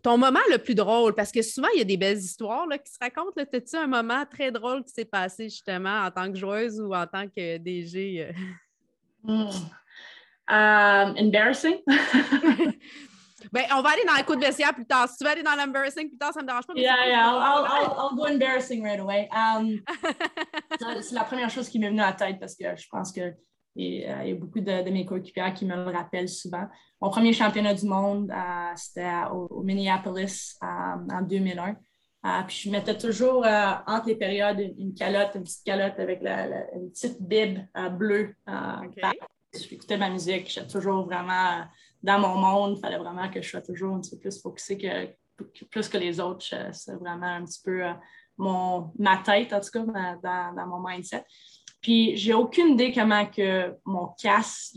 Ton 0.00 0.16
moment 0.16 0.38
le 0.48 0.58
plus 0.58 0.76
drôle, 0.76 1.12
parce 1.14 1.32
que 1.32 1.42
souvent, 1.42 1.66
il 1.74 1.78
y 1.78 1.80
a 1.80 1.84
des 1.84 1.96
belles 1.96 2.18
histoires 2.18 2.66
là, 2.68 2.78
qui 2.78 2.92
se 2.92 2.98
racontent. 3.00 3.32
As-tu 3.36 3.76
un 3.76 3.88
moment 3.88 4.24
très 4.24 4.52
drôle 4.52 4.84
qui 4.84 4.92
s'est 4.92 5.04
passé 5.04 5.48
justement 5.48 6.04
en 6.04 6.10
tant 6.12 6.30
que 6.30 6.38
joueuse 6.38 6.80
ou 6.80 6.94
en 6.94 7.06
tant 7.06 7.26
que 7.26 7.58
DG? 7.58 8.28
Euh? 8.28 8.32
Hmm. 9.24 9.50
Um, 10.48 11.16
embarrassing. 11.16 11.78
ben, 13.52 13.62
on 13.74 13.82
va 13.82 13.90
aller 13.90 14.04
dans 14.06 14.14
les 14.14 14.24
coups 14.24 14.38
de 14.38 14.44
vestiaire 14.44 14.74
plus 14.74 14.86
tard. 14.86 15.08
Si 15.08 15.16
tu 15.16 15.24
veux 15.24 15.30
aller 15.30 15.42
dans 15.42 15.54
l'embarrassing 15.54 16.08
plus 16.08 16.18
tard, 16.18 16.32
ça 16.32 16.40
ne 16.40 16.44
me 16.44 16.48
dérange 16.48 16.66
pas. 16.66 16.74
Yeah, 16.76 17.06
yeah, 17.06 17.28
I'll, 17.28 17.64
I'll, 17.64 17.92
I'll, 17.98 18.16
go 18.16 18.26
embarrassing 18.26 18.82
right 18.84 19.00
away. 19.00 19.28
Um, 19.32 19.80
c'est 21.02 21.14
la 21.14 21.24
première 21.24 21.50
chose 21.50 21.68
qui 21.68 21.78
m'est 21.78 21.88
venue 21.88 22.00
à 22.00 22.06
la 22.06 22.12
tête 22.12 22.38
parce 22.38 22.54
que 22.54 22.64
je 22.76 22.86
pense 22.90 23.12
que 23.12 23.34
euh, 23.78 24.22
il 24.22 24.28
y 24.28 24.32
a 24.32 24.34
beaucoup 24.34 24.60
de, 24.60 24.90
mes 24.90 25.06
coéquipiers 25.06 25.52
qui 25.54 25.64
me 25.64 25.74
le 25.74 25.90
rappellent 25.90 26.28
souvent. 26.28 26.66
Mon 27.00 27.10
premier 27.10 27.32
championnat 27.32 27.74
du 27.74 27.86
monde, 27.86 28.30
euh, 28.30 28.72
c'était 28.76 29.10
au, 29.32 29.62
Minneapolis 29.62 30.58
euh, 30.62 30.66
en 30.66 31.22
2001. 31.22 31.76
puis 32.46 32.56
je 32.64 32.70
mettais 32.70 32.96
toujours 32.96 33.46
entre 33.86 34.08
les 34.08 34.16
périodes 34.16 34.60
une, 34.78 34.94
calotte, 34.94 35.34
une 35.34 35.42
petite 35.42 35.64
calotte 35.64 35.98
avec 35.98 36.20
une 36.22 36.90
petite 36.90 37.20
bib 37.20 37.60
bleue. 37.98 38.34
J'écoutais 39.54 39.98
ma 39.98 40.10
musique, 40.10 40.48
j'étais 40.48 40.66
toujours 40.66 41.04
vraiment 41.04 41.64
dans 42.02 42.18
mon 42.18 42.36
monde. 42.36 42.74
Il 42.76 42.80
fallait 42.80 42.98
vraiment 42.98 43.28
que 43.28 43.40
je 43.42 43.48
sois 43.48 43.62
toujours 43.62 43.94
un 43.94 44.00
petit 44.00 44.16
peu 44.16 44.22
plus 44.22 44.40
focusé 44.40 44.78
que, 44.78 45.64
plus 45.70 45.88
que 45.88 45.98
les 45.98 46.20
autres. 46.20 46.44
C'est 46.72 46.94
vraiment 46.94 47.26
un 47.26 47.44
petit 47.44 47.60
peu 47.64 47.82
mon, 48.38 48.90
ma 48.98 49.18
tête, 49.18 49.52
en 49.52 49.60
tout 49.60 49.70
cas, 49.70 49.84
dans, 50.22 50.54
dans 50.54 50.66
mon 50.66 50.86
mindset. 50.86 51.24
Puis, 51.80 52.16
j'ai 52.16 52.32
aucune 52.32 52.74
idée 52.74 52.92
comment 52.92 53.26
que 53.26 53.76
mon 53.84 54.08
casque, 54.20 54.76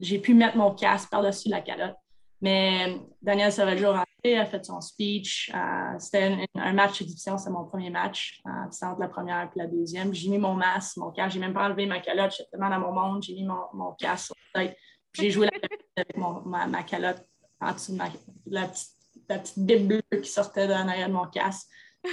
j'ai 0.00 0.18
pu 0.18 0.34
mettre 0.34 0.56
mon 0.56 0.74
casque 0.74 1.10
par-dessus 1.10 1.48
la 1.48 1.60
calotte. 1.60 1.96
Mais 2.40 3.00
Daniel 3.22 3.50
Sauvageau 3.50 3.92
rentré, 3.92 4.38
a 4.38 4.46
fait 4.46 4.64
son 4.64 4.80
speech. 4.80 5.50
Euh, 5.54 5.98
c'était 5.98 6.46
un, 6.54 6.72
match 6.72 6.98
d'édition, 6.98 7.38
c'est 7.38 7.50
mon 7.50 7.64
premier 7.64 7.90
match. 7.90 8.42
Euh, 8.46 8.50
c'était 8.70 8.86
entre 8.86 9.00
la 9.00 9.08
première 9.08 9.42
et 9.42 9.58
la 9.58 9.66
deuxième. 9.66 10.12
J'ai 10.12 10.28
mis 10.28 10.38
mon 10.38 10.54
masque, 10.54 10.96
mon 10.98 11.10
casque. 11.10 11.34
J'ai 11.34 11.40
même 11.40 11.54
pas 11.54 11.64
enlevé 11.64 11.86
ma 11.86 12.00
calotte. 12.00 12.32
J'étais 12.32 12.50
tellement 12.50 12.68
dans 12.68 12.80
mon 12.80 12.92
monde. 12.92 13.22
J'ai 13.22 13.34
mis 13.34 13.44
mon, 13.44 13.92
casque 13.98 14.26
sur 14.26 14.36
la 14.54 14.66
tête. 14.66 14.76
J'ai 15.16 15.30
joué 15.30 15.46
la 15.46 15.52
avec 15.96 16.16
ma, 16.16 16.82
calotte 16.82 17.24
en 17.60 17.72
dessous 17.72 17.92
de 17.92 17.98
la, 18.46 18.68
petite, 18.68 18.92
la 19.28 19.38
petite 19.38 19.58
bible 19.58 19.86
bleue 19.86 20.20
qui 20.20 20.30
sortait 20.30 20.66
de 20.66 20.72
l'arrière 20.72 21.08
de 21.08 21.14
mon 21.14 21.26
casque. 21.26 21.68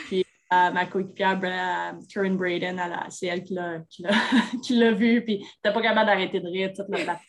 Puis 0.07 0.25
ma 0.51 0.85
coéquipière, 0.85 1.39
Karen 2.09 2.37
Braden, 2.37 2.81
c'est 3.09 3.27
elle 3.27 3.43
qui 3.43 3.53
l'a 3.53 4.91
vu, 4.91 5.23
puis 5.23 5.45
t'es 5.61 5.73
pas 5.73 5.81
capable 5.81 6.07
d'arrêter 6.07 6.39
de 6.39 6.47
rire 6.47 6.71
la 6.89 7.19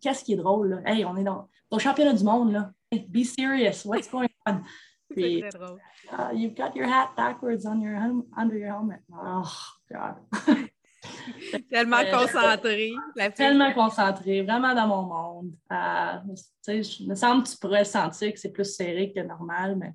Qu'est-ce 0.00 0.24
qui 0.24 0.34
est 0.34 0.36
drôle, 0.36 0.68
là? 0.70 0.80
Hey, 0.84 1.04
on 1.04 1.16
est 1.16 1.24
dans 1.24 1.48
le 1.72 1.78
championnat 1.78 2.12
du 2.12 2.24
monde, 2.24 2.52
là. 2.52 2.70
be 3.08 3.24
serious, 3.24 3.84
what's 3.84 4.08
going 4.08 4.28
on? 4.46 4.62
Puis, 5.10 5.40
très 5.40 5.50
drôle. 5.50 5.80
Uh, 6.10 6.32
you've 6.34 6.54
got 6.54 6.74
your 6.74 6.86
hat 6.86 7.14
backwards 7.16 7.64
on 7.64 7.80
your 7.80 7.96
under 8.36 8.58
your 8.58 8.68
helmet. 8.68 9.00
Oh, 9.12 9.52
God. 9.90 10.16
tellement 11.70 11.96
Euh, 11.98 12.10
concentré. 12.10 12.92
La 13.16 13.24
fille. 13.26 13.34
tellement 13.34 13.72
concentrée, 13.72 14.42
vraiment 14.42 14.74
dans 14.74 14.86
mon 14.88 15.02
monde. 15.02 15.52
Euh, 15.72 16.34
tu 16.34 16.42
sais, 16.62 16.82
je- 16.82 17.02
il 17.02 17.08
me 17.08 17.14
semble 17.14 17.42
que 17.44 17.48
tu 17.50 17.56
pourrais 17.58 17.84
sentir 17.84 18.32
que 18.32 18.38
c'est 18.38 18.52
plus 18.52 18.64
serré 18.74 19.12
que 19.12 19.20
normal, 19.20 19.76
mais 19.76 19.92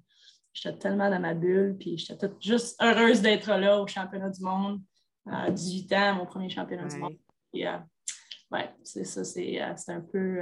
j'étais 0.53 0.77
tellement 0.77 1.09
dans 1.09 1.19
ma 1.19 1.33
bulle, 1.33 1.75
puis 1.79 1.97
j'étais 1.97 2.27
toute 2.27 2.41
juste 2.43 2.81
heureuse 2.81 3.21
d'être 3.21 3.49
là 3.49 3.79
au 3.81 3.87
championnat 3.87 4.29
du 4.29 4.43
monde. 4.43 4.81
À 5.29 5.51
18 5.51 5.93
ans, 5.93 6.15
mon 6.15 6.25
premier 6.25 6.49
championnat 6.49 6.87
du 6.87 6.97
monde. 6.97 7.17
Puis, 7.53 7.65
euh, 7.67 7.77
ouais, 8.51 8.69
c'est 8.83 9.03
ça, 9.03 9.23
c'est 9.23 9.61
euh, 9.61 9.73
c'est 9.75 9.91
un 9.93 10.01
peu. 10.01 10.41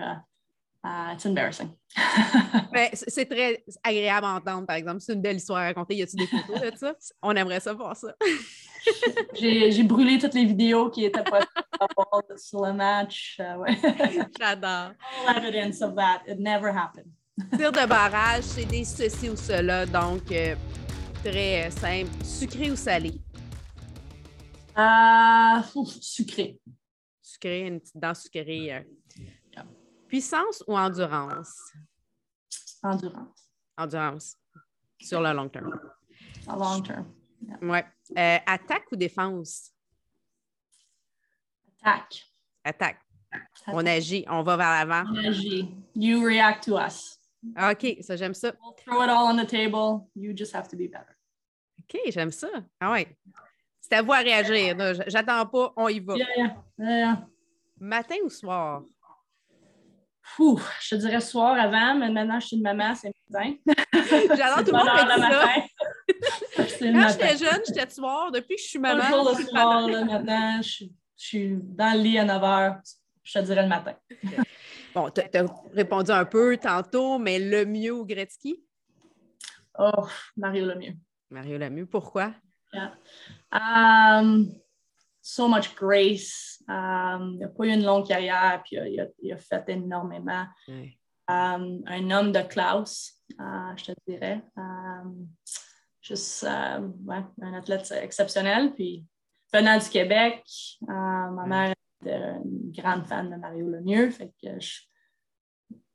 Euh, 0.86 1.13
it's 1.13 1.25
embarrassing. 1.25 1.69
Mais 2.71 2.89
c'est 2.93 3.25
très 3.25 3.63
agréable 3.83 4.25
à 4.25 4.36
entendre, 4.36 4.65
par 4.67 4.75
exemple. 4.77 5.01
C'est 5.01 5.13
une 5.13 5.21
belle 5.21 5.38
histoire 5.38 5.59
à 5.59 5.65
raconter. 5.65 5.95
Y 5.95 6.03
a-tu 6.03 6.15
des 6.15 6.27
photos 6.27 6.62
de 6.71 6.77
ça? 6.77 6.93
On 7.21 7.31
aimerait 7.36 7.59
ça 7.59 7.74
voir 7.74 7.95
ça. 7.95 8.13
J'ai 9.36 9.83
brûlé 9.83 10.17
toutes 10.19 10.33
les 10.36 10.45
vidéos 10.45 10.89
qui 10.89 11.03
étaient 11.05 11.24
pas 11.24 11.41
sur 12.38 12.65
le 12.65 12.74
match. 12.74 13.38
euh, 13.39 13.57
ouais. 13.57 13.77
J'adore. 14.39 14.93
All 15.27 15.38
evidence 15.38 15.81
of 15.81 15.95
that. 15.95 16.21
It 16.27 16.39
never 16.39 16.69
happened. 16.69 17.12
Tir 17.57 17.71
de 17.71 17.86
barrage, 17.88 18.43
c'est 18.43 18.65
des 18.65 18.83
ceci 18.83 19.29
ou 19.29 19.36
cela, 19.36 19.86
donc 19.86 20.29
euh, 20.31 20.55
très 21.24 21.69
simple. 21.71 22.09
Sucré 22.24 22.71
ou 22.71 22.75
salé? 22.75 23.13
Ah, 24.75 25.63
sucré. 26.01 26.59
Sucré, 27.21 27.62
une 27.67 27.79
petite 27.79 27.98
dent 27.98 28.13
sucrée. 28.13 28.74
euh. 28.74 28.81
Puissance 30.10 30.63
ou 30.68 30.75
endurance? 30.75 31.72
Endurance. 32.84 33.50
Endurance. 33.78 34.38
Sur 35.00 35.22
le 35.22 35.34
long 35.34 35.48
terme. 35.48 35.80
Long. 36.48 36.84
Euh, 38.18 38.38
attaque 38.46 38.92
ou 38.92 38.96
défense? 38.96 39.72
Attack. 41.82 42.25
Attaque. 42.63 43.00
On 43.68 43.86
agit, 43.86 44.25
on 44.28 44.42
va 44.42 44.58
vers 44.58 44.86
l'avant. 44.86 45.16
Energy. 45.16 45.70
You 45.96 46.25
react 46.25 46.63
to 46.66 46.78
us. 46.78 47.20
OK, 47.56 47.98
ça, 48.01 48.16
j'aime 48.16 48.34
ça. 48.34 48.51
We'll 48.62 48.74
throw 48.74 49.04
it 49.04 49.10
all 49.10 49.28
on 49.28 49.38
the 49.38 49.48
table. 49.48 50.10
You 50.16 50.34
just 50.36 50.54
have 50.54 50.68
to 50.70 50.75
be 50.75 50.89
better. 50.89 51.16
OK, 51.80 52.12
j'aime 52.12 52.32
ça. 52.32 52.50
Ah 52.82 52.92
ouais. 52.92 53.16
C'est 53.80 53.94
à 53.94 54.01
vous 54.01 54.12
à 54.12 54.18
réagir. 54.18 54.75
J'attends 55.08 55.46
pas, 55.46 55.72
on 55.78 55.88
y 55.88 56.00
va. 56.00 56.16
Yeah, 56.18 56.28
yeah. 56.36 56.56
yeah. 56.80 57.28
Matin 57.80 58.18
ou 58.25 58.30
soir? 58.30 58.84
Ouh, 60.38 60.59
je 60.81 60.89
te 60.95 60.95
dirais 60.95 61.19
soir 61.21 61.59
avant, 61.59 61.95
mais 61.95 62.09
maintenant 62.09 62.39
je 62.39 62.48
suis 62.48 62.55
une 62.57 62.63
maman, 62.63 62.93
c'est 62.95 63.12
matin. 63.29 63.55
J'adore 64.38 64.63
tout 64.63 64.71
le 64.71 64.77
monde 64.77 64.88
dit 64.88 65.21
ça. 65.21 66.86
Quand 66.91 67.09
j'étais 67.09 67.38
jeune, 67.38 67.62
j'étais 67.67 67.89
soir. 67.89 68.31
Depuis 68.31 68.55
que 68.55 68.62
je 68.62 68.67
suis 68.67 68.79
maman, 68.79 69.03
Toujours 69.03 69.38
le 69.38 69.45
soir, 69.45 69.88
là, 69.88 70.03
maintenant, 70.05 70.62
je, 70.62 70.69
suis- 70.69 70.93
je 71.17 71.25
suis 71.25 71.57
dans 71.62 71.93
le 71.98 72.01
lit 72.03 72.19
à 72.19 72.25
9 72.25 72.41
h. 72.41 72.95
Je 73.24 73.39
te 73.39 73.45
dirais 73.45 73.63
le 73.63 73.67
matin. 73.67 73.93
Bon, 74.95 75.09
tu 75.09 75.21
as 75.21 75.45
répondu 75.74 76.12
un 76.12 76.25
peu 76.25 76.57
tantôt, 76.57 77.19
mais 77.19 77.38
le 77.39 77.65
mieux 77.65 77.93
au 77.93 78.05
Gretzky? 78.05 78.63
Oh, 79.77 80.07
Mario 80.36 80.65
le 80.65 80.75
mieux. 80.75 80.93
Mario 81.29 81.57
Lemieux, 81.57 81.86
pourquoi? 81.86 82.33
Yeah. 82.74 82.93
Um, 83.51 84.51
so 85.21 85.48
much 85.48 85.75
grace. 85.75 86.59
Um, 86.69 87.31
il 87.33 87.39
n'a 87.39 87.47
pas 87.47 87.65
eu 87.65 87.69
une 87.73 87.83
longue 87.83 88.07
carrière, 88.07 88.61
puis 88.63 88.75
il 88.77 88.99
a, 89.01 89.07
il 89.23 89.35
fait 89.38 89.67
énormément. 89.69 90.45
Um, 91.27 91.81
un 91.88 92.11
homme 92.11 92.31
de 92.31 92.41
classe, 92.41 93.21
euh, 93.39 93.75
je 93.75 93.85
te 93.85 93.91
dirais. 94.07 94.43
Um, 94.55 95.27
juste 96.01 96.43
euh, 96.43 96.88
ouais, 97.05 97.23
un 97.41 97.53
athlète 97.53 97.91
exceptionnel. 98.01 98.73
Puis 98.73 99.05
venant 99.51 99.77
du 99.77 99.89
Québec, 99.89 100.43
euh, 100.83 100.85
ma 101.31 101.45
mère 101.45 101.73
était 102.01 102.19
une 102.45 102.71
grande 102.71 103.05
fan 103.05 103.29
de 103.29 103.35
Mario 103.35 103.67
Lemieux. 103.67 104.09
Fait 104.11 104.31
que 104.41 104.59
je- 104.59 104.81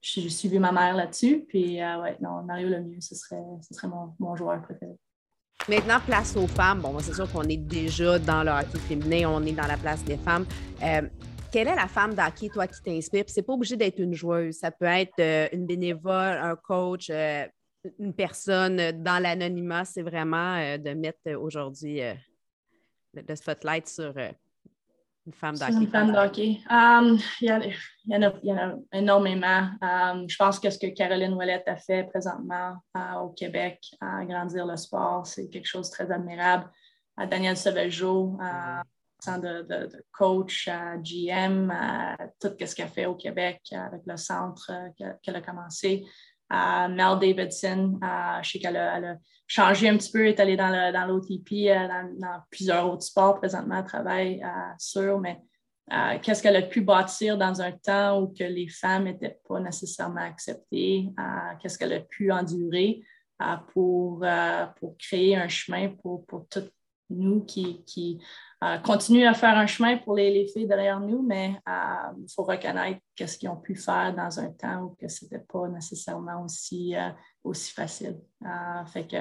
j'ai 0.00 0.28
suivi 0.28 0.58
ma 0.58 0.72
mère 0.72 0.94
là-dessus. 0.94 1.44
Puis 1.48 1.80
euh, 1.80 2.00
ouais, 2.02 2.16
non, 2.20 2.42
Mario 2.42 2.68
Lemieux, 2.68 3.00
ce 3.00 3.14
serait, 3.14 3.42
ce 3.62 3.74
serait 3.74 3.88
mon, 3.88 4.14
mon 4.18 4.36
joueur 4.36 4.60
préféré. 4.62 4.96
Maintenant, 5.66 5.98
place 6.06 6.36
aux 6.36 6.46
femmes. 6.46 6.80
Bon, 6.80 6.98
c'est 6.98 7.14
sûr 7.14 7.30
qu'on 7.32 7.44
est 7.44 7.56
déjà 7.56 8.18
dans 8.18 8.42
le 8.42 8.50
hockey 8.50 8.78
féminin, 8.80 9.30
on 9.30 9.42
est 9.46 9.52
dans 9.52 9.66
la 9.66 9.78
place 9.78 10.04
des 10.04 10.18
femmes. 10.18 10.44
Euh, 10.82 11.08
quelle 11.50 11.68
est 11.68 11.74
la 11.74 11.88
femme 11.88 12.14
d'hockey, 12.14 12.50
toi, 12.52 12.66
qui 12.66 12.82
t'inspire? 12.82 13.24
C'est 13.28 13.40
pas 13.40 13.54
obligé 13.54 13.74
d'être 13.74 13.98
une 13.98 14.12
joueuse. 14.12 14.56
Ça 14.56 14.70
peut 14.70 14.84
être 14.84 15.18
euh, 15.20 15.48
une 15.52 15.64
bénévole, 15.64 16.36
un 16.36 16.54
coach, 16.54 17.08
euh, 17.08 17.46
une 17.98 18.12
personne 18.12 18.76
dans 19.02 19.22
l'anonymat. 19.22 19.86
C'est 19.86 20.02
vraiment 20.02 20.76
de 20.76 20.92
mettre 20.92 21.32
aujourd'hui 21.40 22.00
le, 23.14 23.34
spotlight 23.34 23.88
sur 23.88 24.12
une 25.26 25.32
femme 25.32 26.12
d'hockey. 26.12 26.46
une 26.48 26.58
femme. 26.68 27.06
Um, 27.08 27.18
il, 27.40 27.48
y 27.48 27.52
en 27.52 27.60
a, 27.60 27.64
il 27.64 28.12
y 28.12 28.16
en 28.16 28.22
a- 28.22 28.32
il 28.42 28.48
y 28.48 28.52
en 28.52 28.58
a 28.58 28.74
énormément. 28.92 29.68
Um, 29.80 30.28
je 30.28 30.36
pense 30.36 30.58
que 30.60 30.68
ce 30.70 30.78
que 30.78 30.88
Caroline 30.88 31.32
Ouellette 31.34 31.66
a 31.68 31.76
fait 31.76 32.04
présentement 32.04 32.76
euh, 32.96 33.14
au 33.20 33.30
Québec, 33.30 33.80
à 34.00 34.24
grandir 34.24 34.66
le 34.66 34.76
sport, 34.76 35.26
c'est 35.26 35.48
quelque 35.48 35.66
chose 35.66 35.88
de 35.90 35.94
très 35.94 36.10
admirable. 36.10 36.70
À 37.16 37.26
Daniel 37.26 37.56
Sauvageau, 37.56 38.36
euh, 38.42 38.82
tant 39.24 39.38
de, 39.38 39.62
de- 39.62 39.86
de 39.86 40.04
coach, 40.12 40.68
à 40.68 40.96
GM, 40.98 41.70
à 41.70 42.16
tout 42.40 42.50
ce 42.60 42.74
qu'elle 42.74 42.88
fait 42.88 43.06
au 43.06 43.14
Québec 43.14 43.62
avec 43.72 44.02
le 44.06 44.16
centre 44.18 44.70
euh, 45.00 45.10
qu'elle 45.22 45.36
a 45.36 45.40
commencé. 45.40 46.04
À 46.50 46.88
Mel 46.88 47.18
Davidson, 47.18 47.98
je 48.42 48.50
sais 48.50 48.58
qu'elle 48.58 48.76
a, 48.76 49.16
changé 49.46 49.88
un 49.88 49.96
petit 49.96 50.10
peu, 50.10 50.26
est 50.26 50.40
allée 50.40 50.56
dans 50.56 51.06
l'OTP, 51.06 51.68
euh, 51.68 51.88
dans, 52.18 52.40
plusieurs 52.50 52.90
autres 52.90 53.02
sports 53.02 53.36
présentement, 53.36 53.78
elle 53.78 53.84
travaille 53.84 54.42
euh, 54.42 54.72
sur, 54.78 55.20
mais 55.20 55.40
euh, 55.92 56.18
qu'est-ce 56.22 56.42
qu'elle 56.42 56.56
a 56.56 56.62
pu 56.62 56.80
bâtir 56.80 57.36
dans 57.36 57.60
un 57.60 57.72
temps 57.72 58.20
où 58.20 58.28
que 58.28 58.44
les 58.44 58.68
femmes 58.68 59.04
n'étaient 59.04 59.38
pas 59.46 59.60
nécessairement 59.60 60.22
acceptées, 60.22 61.10
qu'est-ce 61.60 61.78
qu'elle 61.78 61.92
a 61.92 62.00
pu 62.00 62.32
endurer 62.32 63.02
pour, 63.72 64.24
pour 64.76 64.96
créer 64.96 65.36
un 65.36 65.48
chemin 65.48 65.90
pour, 65.90 66.24
pour 66.24 66.46
toutes 66.48 66.72
nous 67.10 67.44
qui, 67.44 67.84
qui 67.84 68.22
euh, 68.62 68.78
continuent 68.78 69.26
à 69.26 69.34
faire 69.34 69.56
un 69.56 69.66
chemin 69.66 69.98
pour 69.98 70.14
les, 70.16 70.32
les 70.32 70.46
filles 70.46 70.66
derrière 70.66 70.98
nous, 71.00 71.22
mais 71.22 71.60
euh, 71.68 72.12
il 72.18 72.32
faut 72.34 72.44
reconnaître 72.44 73.00
qu'est-ce 73.14 73.38
qu'ils 73.38 73.48
ont 73.50 73.56
pu 73.60 73.74
faire 73.76 74.14
dans 74.14 74.40
un 74.40 74.50
temps 74.52 74.82
où 74.84 74.94
que 74.94 75.06
ce 75.08 75.24
n'était 75.24 75.44
pas 75.46 75.68
nécessairement 75.68 76.42
aussi, 76.44 76.96
euh, 76.96 77.10
aussi 77.44 77.72
facile. 77.72 78.18
Euh, 78.44 78.84
fait 78.86 79.06
que 79.06 79.16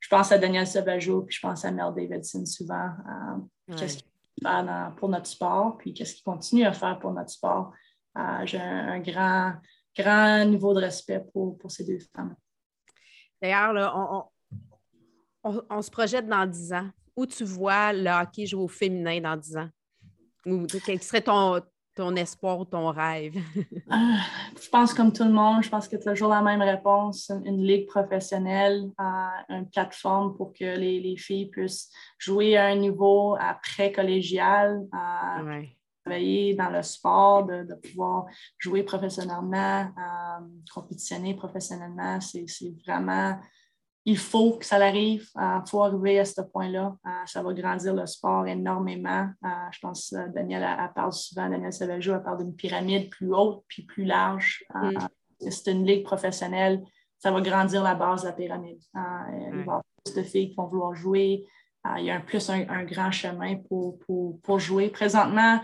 je 0.00 0.08
pense 0.08 0.30
à 0.32 0.38
Daniel 0.38 0.66
Sauvageau, 0.66 1.22
puis 1.22 1.34
je 1.36 1.40
pense 1.40 1.64
à 1.64 1.70
Mel 1.72 1.92
Davidson 1.94 2.44
souvent. 2.46 2.86
euh, 3.08 3.38
Ouais. 3.68 3.76
Qu'est-ce 3.76 3.96
qu'il 3.96 4.06
faire 4.42 4.64
dans- 4.64 4.94
pour 4.96 5.08
notre 5.08 5.26
sport, 5.26 5.78
puis 5.78 5.94
qu'est-ce 5.94 6.14
qu'il 6.16 6.24
continue 6.24 6.64
à 6.64 6.72
faire 6.72 6.98
pour 6.98 7.12
notre 7.12 7.30
sport. 7.30 7.72
Euh, 8.18 8.44
J'ai 8.44 8.60
un, 8.60 8.88
un 8.88 9.00
grand, 9.00 9.54
grand 9.96 10.44
niveau 10.44 10.74
de 10.74 10.80
respect 10.80 11.24
pour, 11.32 11.56
pour 11.58 11.70
ces 11.70 11.84
deux 11.84 11.98
femmes. 12.14 12.36
D'ailleurs, 13.40 13.72
on, 13.96 14.16
on- 15.44 15.52
on- 15.56 15.62
on 15.70 15.82
se 15.82 15.90
projette 15.90 16.26
dans 16.28 16.44
10 16.46 16.72
ans. 16.74 16.88
Où 17.16 17.26
tu 17.26 17.44
vois 17.44 17.92
le 17.92 18.10
hockey 18.10 18.46
jouer 18.46 18.62
au 18.64 18.68
féminin 18.68 19.20
dans 19.20 19.36
10 19.36 19.56
ans? 19.56 19.68
Ou 20.46 20.66
quel 20.84 21.02
serait 21.02 21.22
ton, 21.22 21.60
ton 21.94 22.14
espoir 22.16 22.58
ou 22.58 22.64
ton 22.64 22.90
rêve? 22.90 23.36
Euh, 23.36 23.92
je 24.62 24.68
pense 24.68 24.92
comme 24.92 25.12
tout 25.12 25.24
le 25.24 25.30
monde, 25.32 25.62
je 25.62 25.68
pense 25.70 25.88
que 25.88 25.96
tu 25.96 26.08
as 26.08 26.12
toujours 26.12 26.28
la 26.30 26.42
même 26.42 26.60
réponse, 26.62 27.30
une, 27.30 27.46
une 27.46 27.62
ligue 27.62 27.86
professionnelle, 27.86 28.90
euh, 29.00 29.54
une 29.54 29.70
plateforme 29.70 30.36
pour 30.36 30.52
que 30.52 30.64
les, 30.76 31.00
les 31.00 31.16
filles 31.16 31.50
puissent 31.50 31.90
jouer 32.18 32.56
à 32.56 32.66
un 32.66 32.76
niveau 32.76 33.36
après 33.38 33.92
collégial, 33.92 34.86
euh, 34.92 35.44
Ouais. 35.44 35.76
travailler 36.04 36.54
dans 36.54 36.68
le 36.70 36.82
sport, 36.82 37.44
de, 37.46 37.62
de 37.64 37.74
pouvoir 37.74 38.26
jouer 38.58 38.82
professionnellement, 38.82 39.82
euh, 39.96 40.46
compétitionner 40.74 41.34
professionnellement. 41.34 42.20
C'est 42.20 42.44
c'est 42.46 42.74
vraiment, 42.86 43.38
il 44.06 44.18
faut 44.18 44.58
que 44.58 44.64
ça 44.66 44.76
arrive. 44.76 45.28
Il 45.36 45.62
faut 45.68 45.82
arriver 45.82 46.18
à 46.20 46.24
ce 46.24 46.40
point-là. 46.42 46.94
Euh, 47.06 47.10
ça 47.26 47.42
va 47.42 47.52
grandir 47.54 47.94
le 47.94 48.06
sport 48.06 48.46
énormément. 48.46 49.28
Euh, 49.44 49.48
je 49.70 49.78
pense 49.80 50.10
que 50.10 50.28
Daniel 50.28 50.62
elle, 50.62 50.76
elle 50.84 50.92
parle 50.94 51.12
souvent, 51.12 51.48
Daniel 51.48 51.72
Sauvageau, 51.72 52.14
elle 52.14 52.22
parle 52.22 52.44
d'une 52.44 52.54
pyramide 52.54 53.08
plus 53.10 53.32
haute 53.34 53.64
puis 53.68 53.82
plus 53.84 54.04
large. 54.04 54.64
Euh, 54.76 54.90
Mm. 55.40 55.50
C'est 55.50 55.72
une 55.72 55.84
ligue 55.84 56.04
professionnelle. 56.04 56.82
Ça 57.18 57.30
va 57.30 57.40
grandir 57.40 57.82
la 57.82 57.94
base 57.94 58.22
de 58.22 58.28
la 58.28 58.32
pyramide. 58.32 58.80
Euh, 58.96 59.00
Il 59.32 59.38
va 59.38 59.38
y 59.38 59.50
Ouais. 59.52 59.60
avoir 59.62 59.82
plus 60.04 60.14
de 60.14 60.22
filles 60.22 60.50
qui 60.50 60.54
vont 60.56 60.68
vouloir 60.68 60.94
jouer. 60.94 61.44
Euh, 61.86 61.98
il 61.98 62.04
y 62.04 62.10
a 62.10 62.14
un 62.16 62.20
plus 62.20 62.48
un, 62.50 62.64
un 62.68 62.84
grand 62.84 63.10
chemin 63.10 63.56
pour, 63.68 63.98
pour, 64.00 64.40
pour 64.42 64.58
jouer. 64.58 64.88
Présentement, 64.90 65.60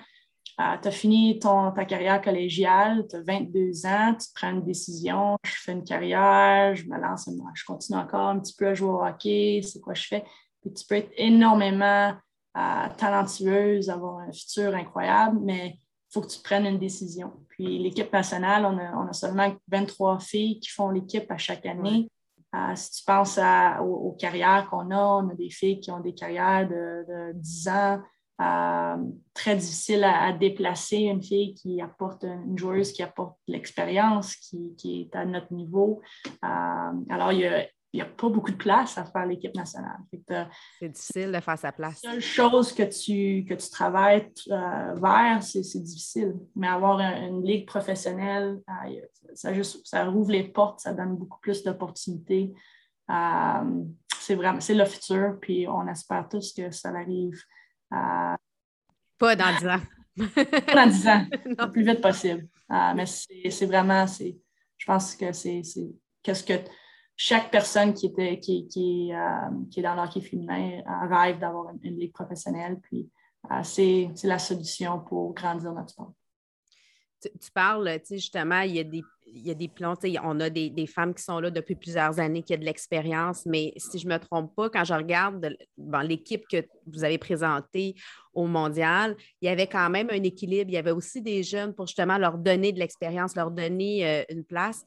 tu 0.82 0.88
as 0.88 0.90
fini 0.90 1.38
ton, 1.38 1.70
ta 1.72 1.84
carrière 1.84 2.20
collégiale, 2.20 3.06
tu 3.08 3.16
as 3.16 3.22
22 3.22 3.86
ans, 3.86 4.14
tu 4.14 4.28
prends 4.34 4.50
une 4.50 4.64
décision, 4.64 5.36
je 5.44 5.52
fais 5.52 5.72
une 5.72 5.84
carrière, 5.84 6.74
je 6.74 6.84
me 6.86 6.98
lance, 6.98 7.28
je 7.54 7.64
continue 7.64 7.98
encore 7.98 8.28
un 8.28 8.38
petit 8.40 8.54
peu 8.54 8.68
à 8.68 8.74
jouer 8.74 8.90
au 8.90 9.02
hockey, 9.02 9.60
c'est 9.62 9.80
quoi 9.80 9.94
je 9.94 10.06
fais? 10.06 10.24
Puis 10.60 10.72
tu 10.74 10.84
peux 10.86 10.96
être 10.96 11.12
énormément 11.16 12.12
euh, 12.56 12.86
talentueuse, 12.96 13.88
avoir 13.88 14.18
un 14.18 14.32
futur 14.32 14.74
incroyable, 14.74 15.38
mais 15.42 15.74
il 15.78 16.12
faut 16.12 16.20
que 16.20 16.26
tu 16.28 16.40
prennes 16.42 16.66
une 16.66 16.78
décision. 16.78 17.32
Puis 17.48 17.78
l'équipe 17.78 18.12
nationale, 18.12 18.64
on 18.66 18.76
a, 18.78 18.92
on 18.96 19.08
a 19.08 19.12
seulement 19.12 19.54
23 19.68 20.18
filles 20.18 20.58
qui 20.60 20.68
font 20.70 20.90
l'équipe 20.90 21.30
à 21.30 21.38
chaque 21.38 21.64
année. 21.66 22.10
Euh, 22.54 22.74
si 22.74 22.90
tu 22.90 23.04
penses 23.04 23.38
à- 23.38 23.80
aux, 23.82 24.08
aux 24.08 24.12
carrières 24.12 24.68
qu'on 24.68 24.90
a, 24.90 25.22
on 25.22 25.28
a 25.30 25.34
des 25.34 25.50
filles 25.50 25.78
qui 25.80 25.90
ont 25.92 26.00
des 26.00 26.14
carrières 26.14 26.68
de, 26.68 27.04
de 27.08 27.32
10 27.34 27.68
ans, 27.68 28.00
très 29.34 29.56
difficile 29.56 30.04
à, 30.04 30.32
déplacer 30.32 30.98
une 30.98 31.22
fille 31.22 31.54
qui 31.54 31.80
apporte 31.80 32.24
une 32.24 32.58
joueuse 32.58 32.92
qui 32.92 33.02
apporte 33.02 33.36
l'expérience, 33.46 34.34
qui, 34.36 34.74
qui, 34.76 35.02
est 35.02 35.16
à 35.16 35.24
notre 35.24 35.52
niveau. 35.52 36.00
alors, 36.42 37.32
il 37.32 37.40
y 37.40 37.46
a 37.46 37.66
il 37.92 37.96
n'y 37.96 38.02
a 38.02 38.06
pas 38.06 38.28
beaucoup 38.28 38.52
de 38.52 38.56
place 38.56 38.96
à 38.98 39.04
faire 39.04 39.26
l'équipe 39.26 39.54
nationale. 39.54 39.98
C'est 40.78 40.88
difficile 40.88 41.32
de 41.32 41.40
faire 41.40 41.58
sa 41.58 41.72
place. 41.72 42.00
La 42.04 42.12
seule 42.12 42.20
chose 42.20 42.72
que 42.72 42.84
tu, 42.84 43.44
que 43.44 43.54
tu 43.54 43.70
travailles 43.70 44.32
euh, 44.50 44.94
vers, 44.94 45.42
c'est 45.42 45.82
difficile. 45.82 46.34
Mais 46.54 46.68
avoir 46.68 47.00
une 47.00 47.44
ligue 47.44 47.66
professionnelle, 47.66 48.60
euh, 48.68 49.00
ça, 49.34 49.52
juste, 49.52 49.84
ça 49.84 50.04
rouvre 50.04 50.30
les 50.30 50.44
portes, 50.44 50.80
ça 50.80 50.94
donne 50.94 51.16
beaucoup 51.16 51.40
plus 51.40 51.64
d'opportunités. 51.64 52.52
Euh, 53.10 53.84
c'est 54.20 54.36
vraiment 54.36 54.60
c'est 54.60 54.74
le 54.74 54.84
futur, 54.84 55.38
puis 55.40 55.66
on 55.66 55.88
espère 55.88 56.28
tous 56.28 56.52
que 56.52 56.70
ça 56.70 56.90
arrive. 56.90 57.42
Pas 57.90 59.36
dans 59.36 59.58
10 59.58 59.68
ans. 59.68 59.80
pas 60.66 60.74
dans 60.74 60.90
10 60.90 61.08
ans, 61.08 61.26
le 61.44 61.72
plus 61.72 61.84
vite 61.84 62.00
possible. 62.00 62.48
mais 62.68 63.06
c'est 63.06 63.66
vraiment, 63.66 64.06
je 64.06 64.86
pense 64.86 65.14
que 65.16 65.32
c'est 65.32 65.62
qu'est-ce 66.22 66.44
que 66.44 66.54
chaque 67.22 67.50
personne 67.50 67.92
qui, 67.92 68.06
était, 68.06 68.40
qui, 68.40 68.66
qui, 68.66 69.12
euh, 69.12 69.50
qui 69.70 69.80
est 69.80 69.82
dans 69.82 69.94
l'hockey 69.94 70.22
féminin 70.22 70.80
rêve 71.06 71.38
d'avoir 71.38 71.66
une, 71.82 71.98
ligue 71.98 72.14
professionnelle. 72.14 72.80
Puis 72.80 73.10
euh, 73.50 73.62
c'est 73.62 74.10
la 74.24 74.38
solution 74.38 75.00
pour 75.00 75.34
grandir 75.34 75.74
notre 75.74 75.90
sport. 75.90 76.14
Tu, 77.20 77.50
parles, 77.52 78.00
tu 78.00 78.06
sais, 78.06 78.16
justement, 78.16 78.60
il 78.60 78.74
y 78.74 78.80
a 78.80 78.84
des, 78.84 79.02
il 79.32 79.46
y 79.46 79.50
a 79.50 79.54
des 79.54 79.68
plans, 79.68 79.94
on 80.24 80.40
a 80.40 80.50
des, 80.50 80.86
femmes 80.86 81.14
qui 81.14 81.22
sont 81.22 81.40
là 81.40 81.50
depuis 81.50 81.74
plusieurs 81.74 82.18
années, 82.18 82.42
qui 82.42 82.54
ont 82.54 82.58
de 82.58 82.64
l'expérience, 82.64 83.46
mais 83.46 83.72
si 83.76 83.98
je 83.98 84.06
ne 84.06 84.14
me 84.14 84.18
trompe 84.18 84.54
pas, 84.54 84.70
quand 84.70 84.84
je 84.84 84.94
regarde 84.94 85.56
l'équipe 86.04 86.46
que 86.48 86.64
vous 86.86 87.04
avez 87.04 87.18
présentée 87.18 87.94
au 88.34 88.46
mondial, 88.46 89.16
il 89.40 89.46
y 89.46 89.48
avait 89.48 89.66
quand 89.66 89.90
même 89.90 90.08
un 90.10 90.22
équilibre. 90.22 90.70
Il 90.70 90.74
y 90.74 90.78
avait 90.78 90.90
aussi 90.90 91.22
des 91.22 91.42
jeunes 91.42 91.74
pour 91.74 91.86
justement 91.86 92.18
leur 92.18 92.38
donner 92.38 92.72
de 92.72 92.78
l'expérience, 92.78 93.36
leur 93.36 93.50
donner 93.50 94.06
euh, 94.06 94.24
une 94.30 94.44
place 94.44 94.84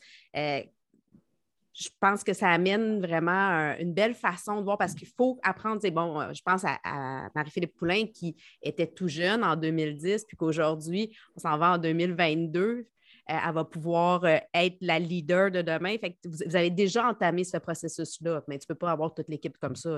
je 1.73 1.89
pense 1.99 2.23
que 2.23 2.33
ça 2.33 2.49
amène 2.49 3.01
vraiment 3.01 3.75
une 3.79 3.93
belle 3.93 4.13
façon 4.13 4.59
de 4.59 4.63
voir 4.63 4.77
parce 4.77 4.93
qu'il 4.93 5.07
faut 5.07 5.39
apprendre. 5.43 5.87
Bon, 5.89 6.21
euh, 6.21 6.33
je 6.33 6.41
pense 6.43 6.63
à, 6.65 7.29
Marie-Philippe 7.35 7.75
Poulain 7.75 8.05
qui 8.05 8.35
était 8.61 8.87
tout 8.87 9.07
jeune 9.07 9.43
en 9.43 9.55
2010, 9.55 10.25
puis 10.25 10.37
qu'aujourd'hui, 10.37 11.15
on 11.35 11.39
s'en 11.39 11.57
va 11.57 11.73
en 11.73 11.77
2022. 11.77 12.87
Euh, 13.29 13.37
elle 13.47 13.53
va 13.53 13.63
pouvoir 13.63 14.25
euh, 14.25 14.37
être 14.53 14.77
la 14.81 14.99
leader 14.99 15.49
de 15.49 15.61
demain. 15.61 15.97
Fait 15.97 16.11
que 16.11 16.17
vous, 16.25 16.55
avez 16.55 16.69
déjà 16.69 17.07
entamé 17.07 17.43
ce 17.43 17.57
processus-là, 17.57 18.43
mais 18.47 18.59
tu 18.59 18.65
ne 18.69 18.73
peux 18.73 18.79
pas 18.79 18.91
avoir 18.91 19.13
toute 19.13 19.29
l'équipe 19.29 19.57
comme 19.59 19.75
ça. 19.75 19.97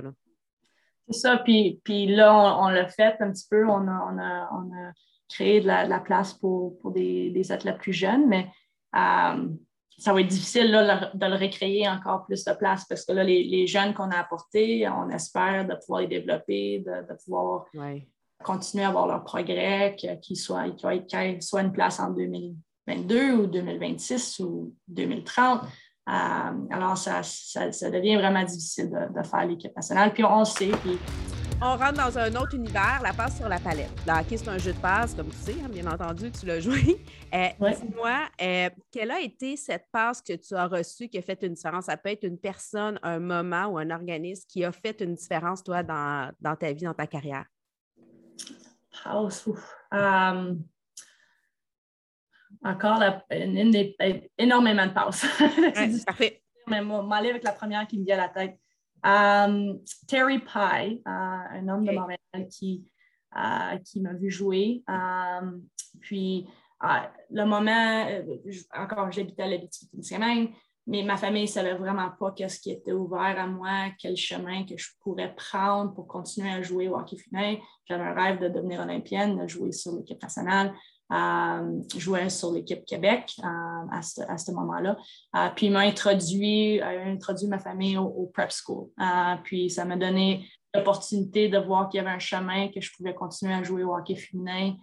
C'est 1.10 1.20
ça, 1.20 1.38
puis, 1.38 1.82
puis 1.84 2.08
là, 2.08 2.58
on, 2.60 2.70
l'a 2.70 2.88
fait 2.88 3.15
un 3.20 3.32
petit 3.32 3.48
peu. 3.50 3.67
On 3.67 3.88
a, 3.88 4.50
on 4.51 4.72
a, 4.74 4.91
créé 5.27 5.60
de 5.60 5.67
la, 5.67 6.00
place 6.00 6.34
pour, 6.34 6.77
pour 6.79 6.91
des, 6.91 7.32
des, 7.32 7.51
athlètes 7.51 7.79
plus 7.79 7.94
jeunes, 7.94 8.27
mais 8.27 8.48
ça 9.98 10.13
va 10.13 10.22
être 10.22 10.27
difficile 10.27 10.72
de 10.72 11.25
le 11.25 11.36
recréer 11.36 11.88
encore 11.88 12.25
plus 12.25 12.44
de 12.44 12.53
place 12.53 12.86
parce 12.86 13.05
que 13.05 13.13
là, 13.13 13.24
les, 13.24 13.65
jeunes 13.65 13.94
qu'on 13.94 14.12
a 14.12 14.17
apportés, 14.17 14.88
on 14.89 15.10
espère 15.10 15.67
de 15.67 15.75
pouvoir 15.75 16.01
les 16.01 16.08
développer, 16.08 16.79
de, 16.79 17.13
pouvoir 17.24 17.65
continuer 18.44 18.84
à 18.84 18.89
avoir 18.89 19.08
leur 19.08 19.24
progrès, 19.24 19.96
qu'ils 19.96 20.38
soient, 20.38 20.70
qu 20.70 21.41
soit 21.41 21.62
une 21.62 21.72
place 21.72 22.00
en 22.00 22.12
2022 22.88 23.32
ou 23.34 23.48
2026 23.48 24.39
ou 24.39 24.74
2030. 24.88 25.62
Euh, 26.08 26.13
alors, 26.70 26.98
ça, 26.98 27.22
devient 27.89 28.15
vraiment 28.18 28.44
difficile 28.44 28.89
de, 28.89 29.24
faire 29.24 29.46
l'équipe 29.46 29.75
nationale. 29.75 30.13
Puis 30.13 30.24
on 30.24 30.39
le 30.39 30.46
sait. 30.46 30.72
Puis 30.84 31.00
on 31.62 31.77
rentre 31.77 31.94
dans 31.94 32.18
un 32.18 32.36
autre 32.36 32.54
univers, 32.54 33.00
la 33.01 33.13
passe 33.13 33.38
sur 33.38 33.48
la 33.48 33.60
palette. 33.60 33.89
Le 34.06 34.12
hockey, 34.12 34.38
c'est 34.38 34.50
un 34.50 34.58
jeu 34.58 34.74
de 34.74 34.77
passe, 34.80 35.13
comme 35.13 35.30
tu 35.30 35.38
sais, 35.38 35.56
hein, 35.63 35.70
bien 35.70 35.88
entendu, 35.88 36.30
tu 36.32 36.46
l'as 36.46 36.60
joué. 36.60 37.01
Euh, 37.34 37.50
dis-moi, 37.60 38.30
euh, 38.42 38.70
quelle 38.89 39.12
a 39.12 39.20
été 39.20 39.58
cette 39.58 39.88
passe 39.92 40.22
que 40.22 40.32
tu 40.38 40.56
as 40.56 40.68
reçue 40.68 41.10
qui 41.10 41.18
a 41.18 41.22
fait 41.22 41.44
une 41.44 41.54
différence? 41.54 41.86
Ça 41.86 41.98
peut 41.98 42.08
être 42.08 42.24
une 42.24 42.38
personne, 42.38 42.98
un 43.04 43.20
moment 43.20 43.65
ou 43.65 43.77
un 43.77 43.89
organisme 43.89 44.46
qui 44.48 44.63
a 44.63 44.72
fait 44.72 45.01
une 45.01 45.15
différence, 45.15 45.62
toi, 45.62 45.84
dans, 45.84 46.32
ta 46.58 46.72
vie, 46.72 46.86
dans 46.86 46.94
ta 46.94 47.08
carrière. 47.08 47.44
Passe, 49.03 49.50
um, 49.92 50.64
encore 52.66 53.00
énormément 54.38 54.88
de 54.88 54.92
passes. 54.92 55.25
parfait. 56.06 56.42
Mais 56.68 56.82
moi, 56.82 57.04
m'aller 57.04 57.30
avec 57.30 57.44
la 57.44 57.51
première 57.51 57.86
qui 57.88 58.00
me 58.00 58.06
vient 58.06 58.18
à 58.18 58.28
la 58.28 58.30
tête. 58.30 58.60
Um, 59.04 59.80
Terry 60.08 60.40
Pye, 60.40 61.04
uh, 61.06 61.58
un 61.58 61.68
homme 61.68 61.86
de 61.86 61.92
Montréal 61.92 62.48
qui, 62.50 62.84
uh, 63.36 63.80
qui 63.84 64.01
m'a 64.01 64.14
vu 64.14 64.32
jouer. 64.32 64.84
Um, 64.88 65.64
puis, 66.01 66.48
uh, 66.82 67.08
le 67.30 67.46
moment, 67.46 68.08
euh, 68.08 68.24
encore, 68.75 69.12
j'habitais 69.12 69.44
à 69.44 69.48
l'habitude 69.48 69.90
mais 70.88 71.01
ma 71.01 71.18
famille 71.18 71.44
ne 71.44 71.48
savait 71.48 71.74
vraiment 71.74 72.12
pas 72.20 72.32
qu'est-ce 72.32 72.60
qui 72.60 72.72
était 72.72 72.92
ouvert 72.92 73.40
à 73.40 73.48
moi, 73.48 73.90
quel 73.98 74.16
chemin 74.16 74.66
que 74.66 74.78
je 74.78 74.90
pourrais 75.01 75.34
prendre 75.34 75.94
pour 75.96 76.08
continuer 76.08 76.51
à 76.51 76.62
jouer 76.62 76.88
au 76.88 76.96
hockey 76.96 77.18
féminin. 77.18 77.58
J'avais 77.86 78.04
un 78.04 78.14
rêve 78.14 78.40
de 78.40 78.50
devenir 78.50 78.82
olympienne, 78.82 79.40
de 79.40 79.48
jouer 79.48 79.72
sur 79.72 79.94
l'équipe 79.94 80.22
nationale. 80.22 80.75
Euh, 81.11 81.81
jouais 81.96 82.31
sur 82.31 82.51
l'équipe 82.51 82.83
Québec 82.83 83.35
euh, 83.44 83.48
à 83.91 84.01
ce, 84.01 84.51
moment-là. 84.51 84.98
Euh, 85.35 85.50
puis 85.55 85.68
il 85.68 85.72
m'a 85.72 85.81
introduit, 85.81 86.81
introduit 86.81 87.48
ma 87.48 87.59
famille 87.59 87.96
au, 87.98 88.31
prep 88.33 88.51
school. 88.51 88.89
puis 89.44 89.70
ça 89.70 89.85
m'a 89.85 89.98
donné 89.98 90.48
l'opportunité 90.74 91.48
de 91.48 91.59
voir 91.59 91.89
qu'il 91.89 92.00
y 92.00 92.01
avait 92.01 92.15
un 92.15 92.20
chemin 92.20 92.70
que 92.70 92.81
je 92.81 92.91
pouvais 92.96 93.13
continuer 93.13 93.53
à 93.53 93.61
jouer 93.61 93.83
au 93.83 93.96
hockey 93.96 94.15
féminin 94.15 94.75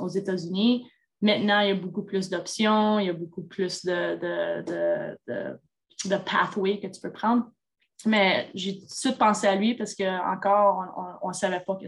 aux 0.00 0.08
États-Unis. 0.08 0.90
Maintenant, 1.20 1.60
il 1.60 1.68
y 1.68 1.72
a 1.72 1.74
beaucoup 1.74 2.02
plus 2.02 2.30
d'options, 2.30 2.98
il 2.98 3.06
y 3.06 3.10
a 3.10 3.14
beaucoup 3.14 3.44
plus 3.44 3.84
de, 3.84 4.16
de, 4.16 5.18
de, 5.26 6.16
pathway 6.16 6.80
que 6.80 6.86
tu 6.86 7.00
peux 7.00 7.12
prendre. 7.12 7.44
Mais 8.06 8.50
j'ai 8.54 8.78
tout 8.78 8.86
de 8.86 8.92
suite 8.92 9.18
pensé 9.18 9.46
à 9.46 9.54
lui 9.54 9.74
parce 9.74 9.94
qu'encore, 9.94 11.18
on 11.22 11.28
ne 11.28 11.34
savait 11.34 11.60
pas, 11.60 11.78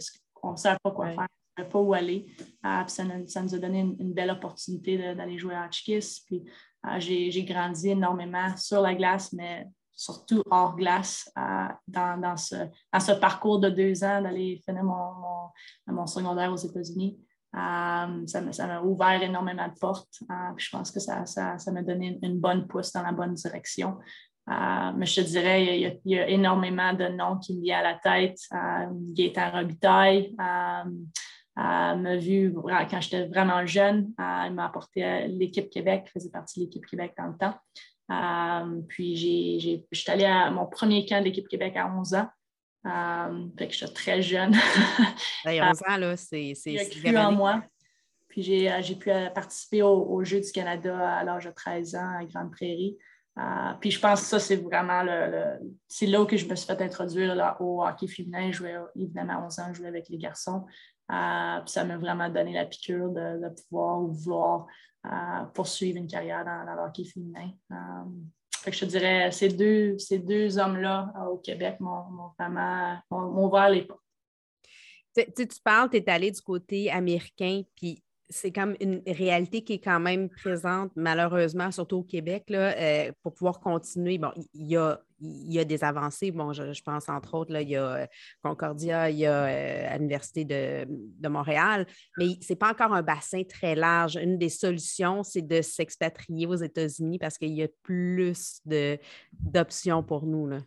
savait 0.57 0.79
pas 0.83 0.91
quoi 0.91 1.11
faire 1.11 1.27
pas 1.65 1.79
où 1.79 1.95
aller. 1.95 2.27
Euh, 2.65 2.83
ça, 2.87 3.05
nous, 3.05 3.55
a 3.55 3.59
donné 3.59 3.81
une, 3.81 4.13
belle 4.13 4.31
opportunité 4.31 5.15
d'aller 5.15 5.39
jouer 5.39 5.55
à 5.55 5.67
Hotchkiss. 5.67 6.21
Puis 6.21 6.43
euh, 6.87 7.01
j'ai 7.01 7.45
grandi 7.45 7.91
énormément 7.91 8.57
sur 8.57 8.81
la 8.81 8.95
glace, 8.95 9.33
mais 9.33 9.67
surtout 9.93 10.43
hors 10.51 10.77
glace 10.77 11.31
euh, 11.39 11.69
dans, 11.89 12.37
ce, 12.37 13.13
parcours 13.19 13.61
de 13.61 13.71
deux 13.71 14.05
ans 14.05 14.21
d'aller 14.23 14.63
finir 14.65 14.85
mon, 14.85 16.07
secondaire 16.07 16.53
aux 16.53 16.57
États-Unis. 16.57 17.19
ça 17.55 18.67
m'a 18.67 18.83
ouvert 18.83 19.23
énormément 19.23 19.69
de 19.69 19.79
portes. 19.79 20.21
je 20.57 20.71
pense 20.71 20.91
que 20.91 21.01
ça 21.01 21.21
m'a 21.21 21.59
ça, 21.59 21.83
donné 21.83 22.19
une, 22.23 22.39
bonne 22.39 22.67
pousse 22.67 22.93
dans 22.93 23.03
la 23.03 23.13
bonne 23.13 23.33
direction. 23.35 23.97
mais 24.47 25.07
je 25.07 25.23
te 25.23 25.27
dirais, 25.27 25.81
il 26.05 26.13
y, 26.13 26.19
a, 26.19 26.29
énormément 26.29 26.93
de 26.93 27.09
noms 27.09 27.39
qui 27.39 27.57
me 27.57 27.63
viennent 27.63 27.87
à 27.87 27.93
la 27.93 27.99
tête. 27.99 28.39
Gaëtan 29.15 29.51
Robitaille, 29.51 30.37
elle 31.57 32.01
m'a 32.01 32.17
vu 32.17 32.55
quand 32.55 33.01
j'étais 33.01 33.27
vraiment 33.27 33.65
jeune. 33.65 34.13
Elle 34.19 34.53
m'a 34.53 34.67
apporté 34.67 35.27
l'équipe 35.29 35.71
Québec, 35.71 36.11
faisait 36.13 36.31
partie 36.31 36.61
de 36.61 36.65
l'équipe 36.67 36.87
Québec 36.87 37.15
dans 37.17 37.29
le 37.29 37.37
temps. 37.37 37.55
Euh, 38.11 38.83
puis, 38.89 39.17
j'ai, 39.17 39.85
je 39.91 39.99
suis 39.99 40.11
allée 40.11 40.25
à 40.25 40.51
mon 40.51 40.67
premier 40.67 41.07
camp 41.07 41.21
de 41.21 41.25
l'équipe 41.25 41.49
Québec 41.49 41.77
à 41.77 41.89
11 41.89 42.15
ans. 42.15 42.29
Euh, 42.87 43.47
fait 43.59 43.69
que 43.69 43.75
j'étais 43.75 43.93
très 43.93 44.23
jeune. 44.23 44.55
11 45.47 45.83
ans, 45.89 45.97
là, 45.97 46.17
c'est. 46.17 46.55
J'ai 46.55 46.89
cru 46.89 47.17
en 47.17 47.33
moi. 47.33 47.63
Puis, 48.29 48.43
j'ai, 48.43 48.97
pu 48.97 49.11
participer 49.35 49.83
aux 49.83 50.23
Jeux 50.25 50.41
du 50.41 50.53
Canada 50.53 51.17
à 51.19 51.25
l'âge 51.25 51.47
de 51.47 51.51
13 51.51 51.95
ans 51.95 52.19
à 52.21 52.25
Grande 52.25 52.53
Prairie. 52.53 52.97
Euh, 53.39 53.73
puis 53.81 53.91
je 53.91 54.01
pense 54.01 54.23
que 54.23 54.27
ça, 54.27 54.39
c'est 54.39 54.57
vraiment 54.57 55.03
le, 55.03 55.59
c'est 55.87 56.07
là 56.07 56.23
où 56.23 56.27
que 56.27 56.39
je 56.39 56.47
me 56.47 56.55
suis 56.55 56.67
fait 56.67 56.81
introduire 56.81 57.35
là, 57.35 57.57
au 57.61 57.85
hockey 57.85 58.07
féminin. 58.07 58.51
Je 58.51 58.57
jouais 58.57 58.77
évidemment 58.95 59.43
à 59.43 59.47
11 59.47 59.59
ans, 59.59 59.69
je 59.73 59.79
jouais 59.79 59.89
avec 59.89 60.09
les 60.09 60.17
garçons. 60.17 60.65
Euh, 61.13 61.61
ça 61.67 61.85
m'a 61.85 61.97
vraiment 61.99 62.29
donné 62.29 62.53
la 62.53 62.67
piqûre 62.67 63.11
de, 63.11 63.49
pouvoir 63.63 64.03
ou 64.03 64.13
vouloir 64.13 64.67
euh, 65.07 65.45
poursuivre 65.55 65.99
une 65.99 66.09
carrière 66.09 66.45
dans, 66.45 66.65
le 66.65 66.89
hockey 66.89 67.05
féminin. 67.05 67.51
Euh, 67.71 68.71
je 68.71 68.81
te 68.81 68.85
dirais, 68.87 69.31
ces 69.31 69.49
deux, 69.49 69.97
ces 69.99 70.19
deux 70.19 70.59
hommes-là 70.59 71.13
au 71.31 71.37
Québec 71.39 71.79
m'ont 71.79 72.33
vraiment 72.37 72.99
ouvert 73.11 73.71
les 73.71 73.83
portes. 73.83 74.01
Tu, 75.15 75.25
tu 75.49 75.61
parles, 75.63 75.89
tu 75.91 75.99
es 75.99 76.11
allé 76.11 76.31
du 76.31 76.41
côté 76.41 76.91
américain, 76.91 77.63
puis 77.77 78.03
c'est 78.29 78.51
comme 78.51 78.75
une 78.81 79.03
réalité 79.07 79.63
qui 79.63 79.75
est 79.75 79.85
quand 79.85 80.01
même 80.01 80.29
présente, 80.29 80.91
malheureusement, 80.97 81.71
surtout 81.71 81.99
au 81.99 82.03
Québec, 82.03 82.47
là, 82.49 83.13
pour 83.23 83.33
pouvoir 83.33 83.61
continuer. 83.61 84.19
Bon, 84.19 84.33
il 84.53 84.67
y 84.67 84.77
a, 84.77 85.01
y 85.21 85.59
a 85.59 85.65
des 85.65 85.83
avancées. 85.85 86.31
Bon, 86.31 86.53
je, 86.53 86.83
pense 86.83 87.09
entre 87.09 87.35
autres, 87.35 87.53
là, 87.53 87.63
il 87.63 87.71
y 87.71 87.77
a 87.77 87.87
euh, 87.87 88.07
Concordia, 88.43 89.11
il 89.11 89.19
y 89.19 89.27
a 89.27 89.45
euh, 89.45 89.97
l'Université 89.97 90.45
de, 90.45 90.87
de, 90.89 91.29
Montréal, 91.29 91.87
mais 92.19 92.37
ce 92.41 92.53
n'est 92.53 92.57
pas 92.57 92.71
encore 92.71 92.93
un 92.93 93.03
bassin 93.03 93.43
très 93.45 93.75
large. 93.75 94.17
Une 94.17 94.39
des 94.39 94.49
solutions, 94.49 95.23
c'est 95.23 95.43
de 95.43 95.63
s'expatrier 95.63 96.47
aux 96.47 96.57
États-Unis 96.57 97.19
parce 97.19 97.39
qu'il 97.39 97.53
y 97.53 97.63
a 97.63 97.69
plus 97.83 98.61
d'options 99.33 100.03
pour 100.03 100.27
nous. 100.27 100.49
Là. 100.49 100.59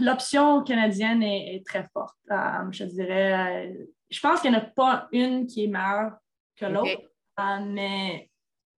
L'option 0.00 0.62
canadienne 0.64 1.22
est, 1.22 1.64
très 1.64 1.86
forte. 1.92 2.16
je 2.28 2.84
dirais, 2.84 3.76
je 4.10 4.20
pense 4.20 4.40
qu'il 4.40 4.50
n'y 4.50 4.56
en 4.56 4.60
a 4.60 4.64
pas 4.64 5.08
une 5.12 5.46
qui 5.46 5.64
est 5.64 5.68
meilleure 5.68 6.12
que 6.56 6.66
l'autre, 6.66 7.02
mais 7.38 8.30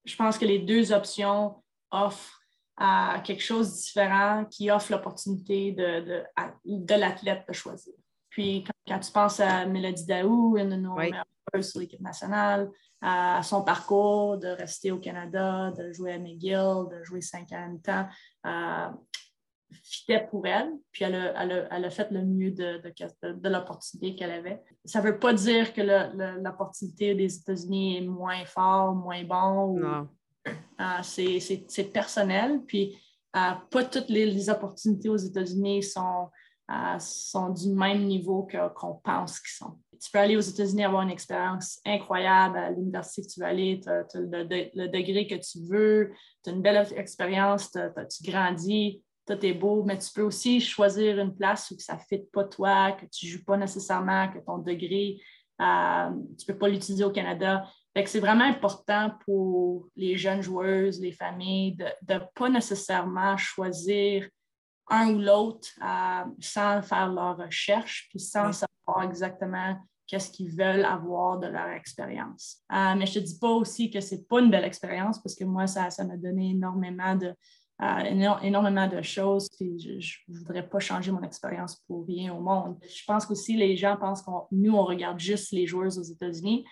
je 0.05 0.17
pense 0.17 0.37
que 0.37 0.45
les 0.45 0.59
deux 0.59 0.93
options 0.93 1.63
offrent 1.91 2.44
quelque 3.25 3.43
chose 3.43 3.71
de 3.71 3.77
différent 3.77 4.45
qui 4.51 4.71
offre 4.71 4.93
l'opportunité 4.93 5.73
de, 5.73 6.25
de, 6.65 6.95
l'athlète 6.95 7.45
de 7.49 7.53
choisir. 7.53 7.95
Puis 8.31 8.65
quand, 8.87 8.99
tu 8.99 9.13
penses 9.13 9.41
à 9.41 9.65
Mélodie 9.67 10.07
Daou, 10.07 10.57
une 10.59 10.71
de 10.71 10.77
nos 10.77 10.95
meilleures 10.97 11.25
sur 11.61 11.81
l'équipe 11.81 12.01
nationale, 12.01 12.71
à 13.01 13.43
son 13.43 13.63
parcours 13.63 14.39
de 14.39 14.49
rester 14.49 14.91
au 14.91 14.99
Canada, 14.99 15.71
de 15.73 15.93
jouer 15.93 16.15
à 16.15 16.19
McGill, 16.19 16.89
de 16.91 17.05
jouer 17.05 17.21
cinq 17.21 17.53
ans 17.53 17.59
en 17.59 17.69
même 17.69 17.81
temps, 17.81 18.09
euh, 18.47 18.89
fitait 19.83 20.27
pour 20.31 20.47
elle, 20.47 20.71
puis 20.91 21.05
elle 21.05 21.15
a, 21.15 21.91
fait 21.91 22.11
le 22.11 22.25
mieux 22.25 22.51
de, 22.51 22.81
de, 22.81 23.49
l'opportunité 23.49 24.15
qu'elle 24.15 24.31
avait. 24.31 24.63
Ça 24.85 25.01
ne 25.01 25.07
veut 25.07 25.19
pas 25.19 25.33
dire 25.33 25.73
que 25.75 25.83
l'opportunité 26.43 27.15
des 27.15 27.37
États-Unis 27.37 27.99
est 27.99 28.07
moins 28.07 28.45
fort, 28.47 28.95
moins 28.95 29.23
bon. 29.25 29.79
Non. 29.79 30.09
Euh, 30.47 31.03
c'est 31.03 31.93
personnel, 31.93 32.61
puis 32.67 32.99
euh, 33.37 33.53
pas 33.71 33.85
toutes 33.85 34.09
les, 34.09 34.51
opportunités 34.51 35.09
aux 35.09 35.17
États-Unis 35.17 35.83
sont, 35.83 36.29
euh, 36.71 37.51
du 37.51 37.71
même 37.71 38.05
niveau 38.05 38.49
qu'on 38.75 38.95
pense 39.03 39.41
qu'ils 39.41 39.57
sont. 39.57 39.79
Tu 40.01 40.11
peux 40.11 40.19
aller 40.19 40.37
aux 40.37 40.41
États-Unis 40.41 40.85
avoir 40.85 41.03
une 41.03 41.11
expérience 41.11 41.81
incroyable 41.87 42.59
à 42.59 42.71
l'université 42.71 43.23
que 43.23 43.33
tu 43.33 43.41
veux 43.41 43.47
aller, 43.47 43.81
le, 44.15 44.87
degré 44.89 45.27
que 45.27 45.37
tu 45.37 45.61
veux, 45.67 46.13
tu 46.43 46.51
as 46.51 46.53
une 46.53 46.63
belle 46.63 46.87
expérience, 46.97 47.71
tu 47.71 48.31
grandis, 48.31 49.03
tout 49.27 49.47
est 49.47 49.55
beau, 49.55 49.85
mais 49.85 49.97
tu 49.99 50.13
peux 50.13 50.23
aussi 50.23 50.61
choisir 50.61 51.19
une 51.19 51.35
place 51.35 51.71
où 51.71 51.79
ça 51.79 51.95
ne 51.95 52.01
fit 52.01 52.27
pas 52.33 52.45
toi, 52.45 52.93
que 52.93 53.07
tu 53.07 53.27
ne 53.27 53.31
joues 53.31 53.45
pas 53.45 53.57
nécessairement, 53.57 54.29
que 54.29 54.39
ton 54.41 54.59
degré, 54.59 55.19
tu 55.59 55.65
ne 55.65 56.47
peux 56.47 56.59
pas 56.59 56.69
l'utiliser 56.69 57.05
au 57.05 57.13
Canada. 57.13 57.65
C'est 58.07 58.21
vraiment 58.21 58.45
important 58.45 59.13
pour 59.25 59.89
les 59.97 60.17
jeunes 60.17 60.43
joueuses, 60.43 61.01
les 61.01 61.13
familles, 61.13 61.77
de 61.77 62.15
ne 62.15 62.19
pas 62.35 62.49
nécessairement 62.49 63.37
choisir 63.37 64.29
un 64.91 65.15
ou 65.15 65.19
l'autre 65.19 65.69
euh, 65.83 66.25
sans 66.41 66.83
faire 66.83 67.13
leur 67.13 67.37
recherche, 67.37 68.09
puis 68.11 68.21
sans 68.21 68.53
savoir 68.53 69.05
exactement 69.05 69.77
qu'est-ce 70.07 70.31
qu'ils 70.31 70.51
veulent 70.51 70.85
avoir 70.85 71.39
de 71.39 71.47
leur 71.47 71.69
expérience. 71.69 72.63
Euh, 72.73 72.95
mais 72.97 73.07
je 73.07 73.19
ne 73.19 73.25
te 73.25 73.29
dis 73.31 73.39
pas 73.39 73.51
aussi 73.51 73.91
que 73.91 74.01
ce 74.01 74.15
n'est 74.15 74.23
pas 74.23 74.41
une 74.41 74.51
belle 74.51 74.65
expérience 74.65 75.23
parce 75.23 75.35
que 75.35 75.45
moi, 75.45 75.67
ça 75.67 75.89
m'a 76.05 76.17
donné 76.17 76.51
énormément 76.51 77.17
de, 77.17 77.35
énormément 78.43 78.87
de 78.87 79.01
choses, 79.03 79.49
puis 79.49 80.01
je 80.01 80.19
ne 80.29 80.39
voudrais 80.39 80.69
pas 80.69 80.79
changer 80.79 81.11
mon 81.11 81.23
expérience 81.23 81.77
pour 81.87 82.07
rien 82.07 82.35
au 82.35 82.41
monde. 82.41 82.77
Je 82.83 83.03
pense 83.07 83.25
qu'aussi 83.25 83.57
les 83.57 83.77
gens 83.77 83.97
pensent 83.97 84.23
que 84.23 84.31
nous, 84.53 84.75
on 84.75 84.85
regarde 84.85 85.19
juste 85.19 85.53
les 85.53 85.67
joueurs 85.67 85.97
aux 85.99 86.03
États-Unis 86.03 86.65
euh, 86.67 86.69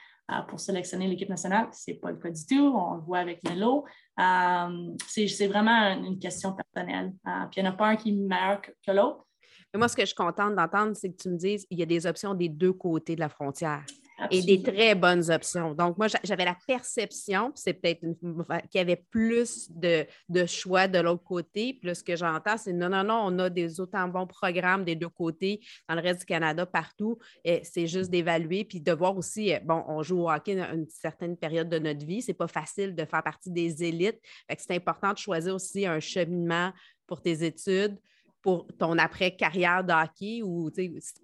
pour 0.49 0.61
sélectionner 0.61 1.09
l'équipe 1.09 1.29
nationale. 1.29 1.69
Ce 1.73 1.91
n'est 1.91 1.97
pas 1.97 2.11
le 2.11 2.17
cas 2.17 2.31
du 2.31 2.47
tout. 2.47 2.73
On 2.75 2.95
le 2.95 3.03
voit 3.03 3.19
avec 3.19 3.43
Melo. 3.45 3.85
Euh, 4.19 4.95
c'est 5.07 5.47
vraiment 5.47 5.93
une 5.95 6.19
question 6.19 6.55
personnelle. 6.55 7.13
Euh, 7.27 7.47
puis 7.51 7.61
il 7.61 7.65
n'y 7.65 7.69
en 7.69 7.73
a 7.73 7.77
pas 7.77 7.89
un 7.89 7.97
qui 7.97 8.11
est 8.11 8.13
meilleur 8.13 8.61
que, 8.63 8.93
l'autre. 8.93 9.27
moi, 9.75 9.89
ce 9.89 9.97
que 9.97 10.03
je 10.03 10.07
suis 10.07 10.15
contente 10.15 10.55
d'entendre, 10.55 10.95
c'est 10.95 11.11
que 11.11 11.17
tu 11.17 11.29
me 11.29 11.37
dises 11.37 11.67
qu'il 11.67 11.79
y 11.79 11.83
a 11.83 11.87
des 11.87 12.07
options 12.07 12.35
des 12.35 12.49
deux 12.49 12.73
côtés 12.73 13.15
de 13.15 13.21
la 13.21 13.29
frontière 13.29 13.85
et 14.31 14.43
des 14.43 14.63
très 14.63 14.95
bonnes 14.95 15.31
options. 15.31 15.75
Donc, 15.75 15.99
moi, 15.99 16.07
j'avais 16.23 16.45
la 16.45 16.57
perception, 16.67 17.53
c'est 17.55 17.75
peut-être 17.75 18.01
qu'il 18.01 18.79
y 18.79 18.79
avait 18.79 19.05
plus 19.11 19.71
de, 19.71 20.07
choix 20.47 20.89
de 20.89 20.99
l'autre 20.99 21.25
côté. 21.25 21.79
Puis 21.81 21.95
ce 21.95 22.03
que 22.03 22.17
j'entends, 22.17 22.57
c'est 22.57 22.73
non, 22.73 22.89
non, 22.89 23.05
non, 23.05 23.23
on 23.27 23.39
a 23.39 23.51
des 23.51 23.81
autant 23.81 24.09
bons 24.09 24.27
programmes 24.27 24.85
des 24.85 24.97
deux 24.97 25.09
côtés 25.09 25.61
dans 25.89 25.95
le 25.95 26.01
reste 26.01 26.21
du 26.21 26.27
Canada, 26.27 26.67
partout. 26.67 27.19
C'est 27.45 27.87
juste 27.87 28.11
d'évaluer 28.11 28.65
puis 28.65 28.81
de 28.81 28.93
voir 28.93 29.17
aussi, 29.17 29.55
euh, 29.55 29.61
bon, 29.65 29.85
on 29.89 30.03
joue 30.03 30.23
au 30.23 30.31
hockey 30.31 30.59
une 30.59 30.87
certaine 30.89 31.37
période 31.37 31.69
de 31.69 31.79
notre 31.79 32.05
vie. 32.05 32.23
C'est 32.23 32.35
pas 32.35 32.49
facile 32.49 32.95
de 32.95 33.05
faire 33.05 33.23
partie 33.23 33.51
des 33.51 33.83
élites. 33.85 34.21
C'est 34.59 34.75
important 34.75 35.13
de 35.13 35.19
choisir 35.19 35.55
aussi 35.55 35.87
un 35.87 36.01
cheminement 36.01 36.73
pour 37.07 37.21
tes 37.21 37.45
études 37.45 37.99
pour 38.43 38.67
ton 38.77 38.99
après-carrière 38.99 39.85
de 39.85 39.93
hockey 39.93 40.43
ou 40.43 40.71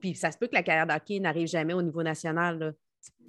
puis 0.00 0.14
ça 0.14 0.30
se 0.30 0.38
peut 0.38 0.46
que 0.46 0.54
la 0.54 0.62
carrière 0.62 0.86
de 0.86 0.92
hockey 0.92 1.18
n'arrive 1.18 1.48
jamais 1.48 1.74
au 1.74 1.82
niveau 1.82 2.02
national. 2.02 2.58
Là. 2.58 2.72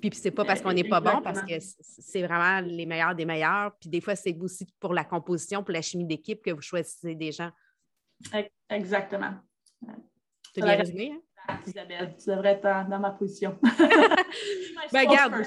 Puis 0.01 0.11
c'est 0.13 0.31
pas 0.31 0.45
parce 0.45 0.61
qu'on 0.61 0.73
n'est 0.73 0.83
pas 0.83 1.01
bon, 1.01 1.21
parce 1.21 1.41
que 1.41 1.53
c'est 1.81 2.23
vraiment 2.23 2.61
les 2.61 2.85
meilleurs 2.85 3.15
des 3.15 3.25
meilleurs. 3.25 3.75
Puis 3.79 3.89
des 3.89 4.01
fois, 4.01 4.15
c'est 4.15 4.35
aussi 4.39 4.67
pour 4.79 4.93
la 4.93 5.03
composition, 5.03 5.63
pour 5.63 5.73
la 5.73 5.81
chimie 5.81 6.05
d'équipe 6.05 6.41
que 6.41 6.51
vous 6.51 6.61
choisissez 6.61 7.15
des 7.15 7.31
gens. 7.31 7.51
Exactement. 8.69 9.33
Tu 10.53 10.61
bien 10.61 10.75
résumé, 10.75 11.11
hein? 11.13 11.21
Isabelle, 11.65 12.15
tu 12.21 12.29
devrais 12.29 12.51
être 12.51 12.89
dans, 12.89 12.99
ma 12.99 13.11
position. 13.11 13.57
ben, 14.91 15.07
regarde. 15.07 15.33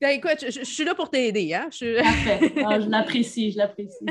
ben, 0.00 0.08
écoute, 0.08 0.44
je, 0.50 0.64
suis 0.64 0.84
là 0.84 0.94
pour 0.94 1.08
t'aider. 1.10 1.54
Hein? 1.54 1.68
Je... 1.70 2.02
Parfait. 2.02 2.64
Ah, 2.66 2.80
je 2.80 2.88
l'apprécie, 2.88 3.52
je 3.52 3.58
l'apprécie. 3.58 4.04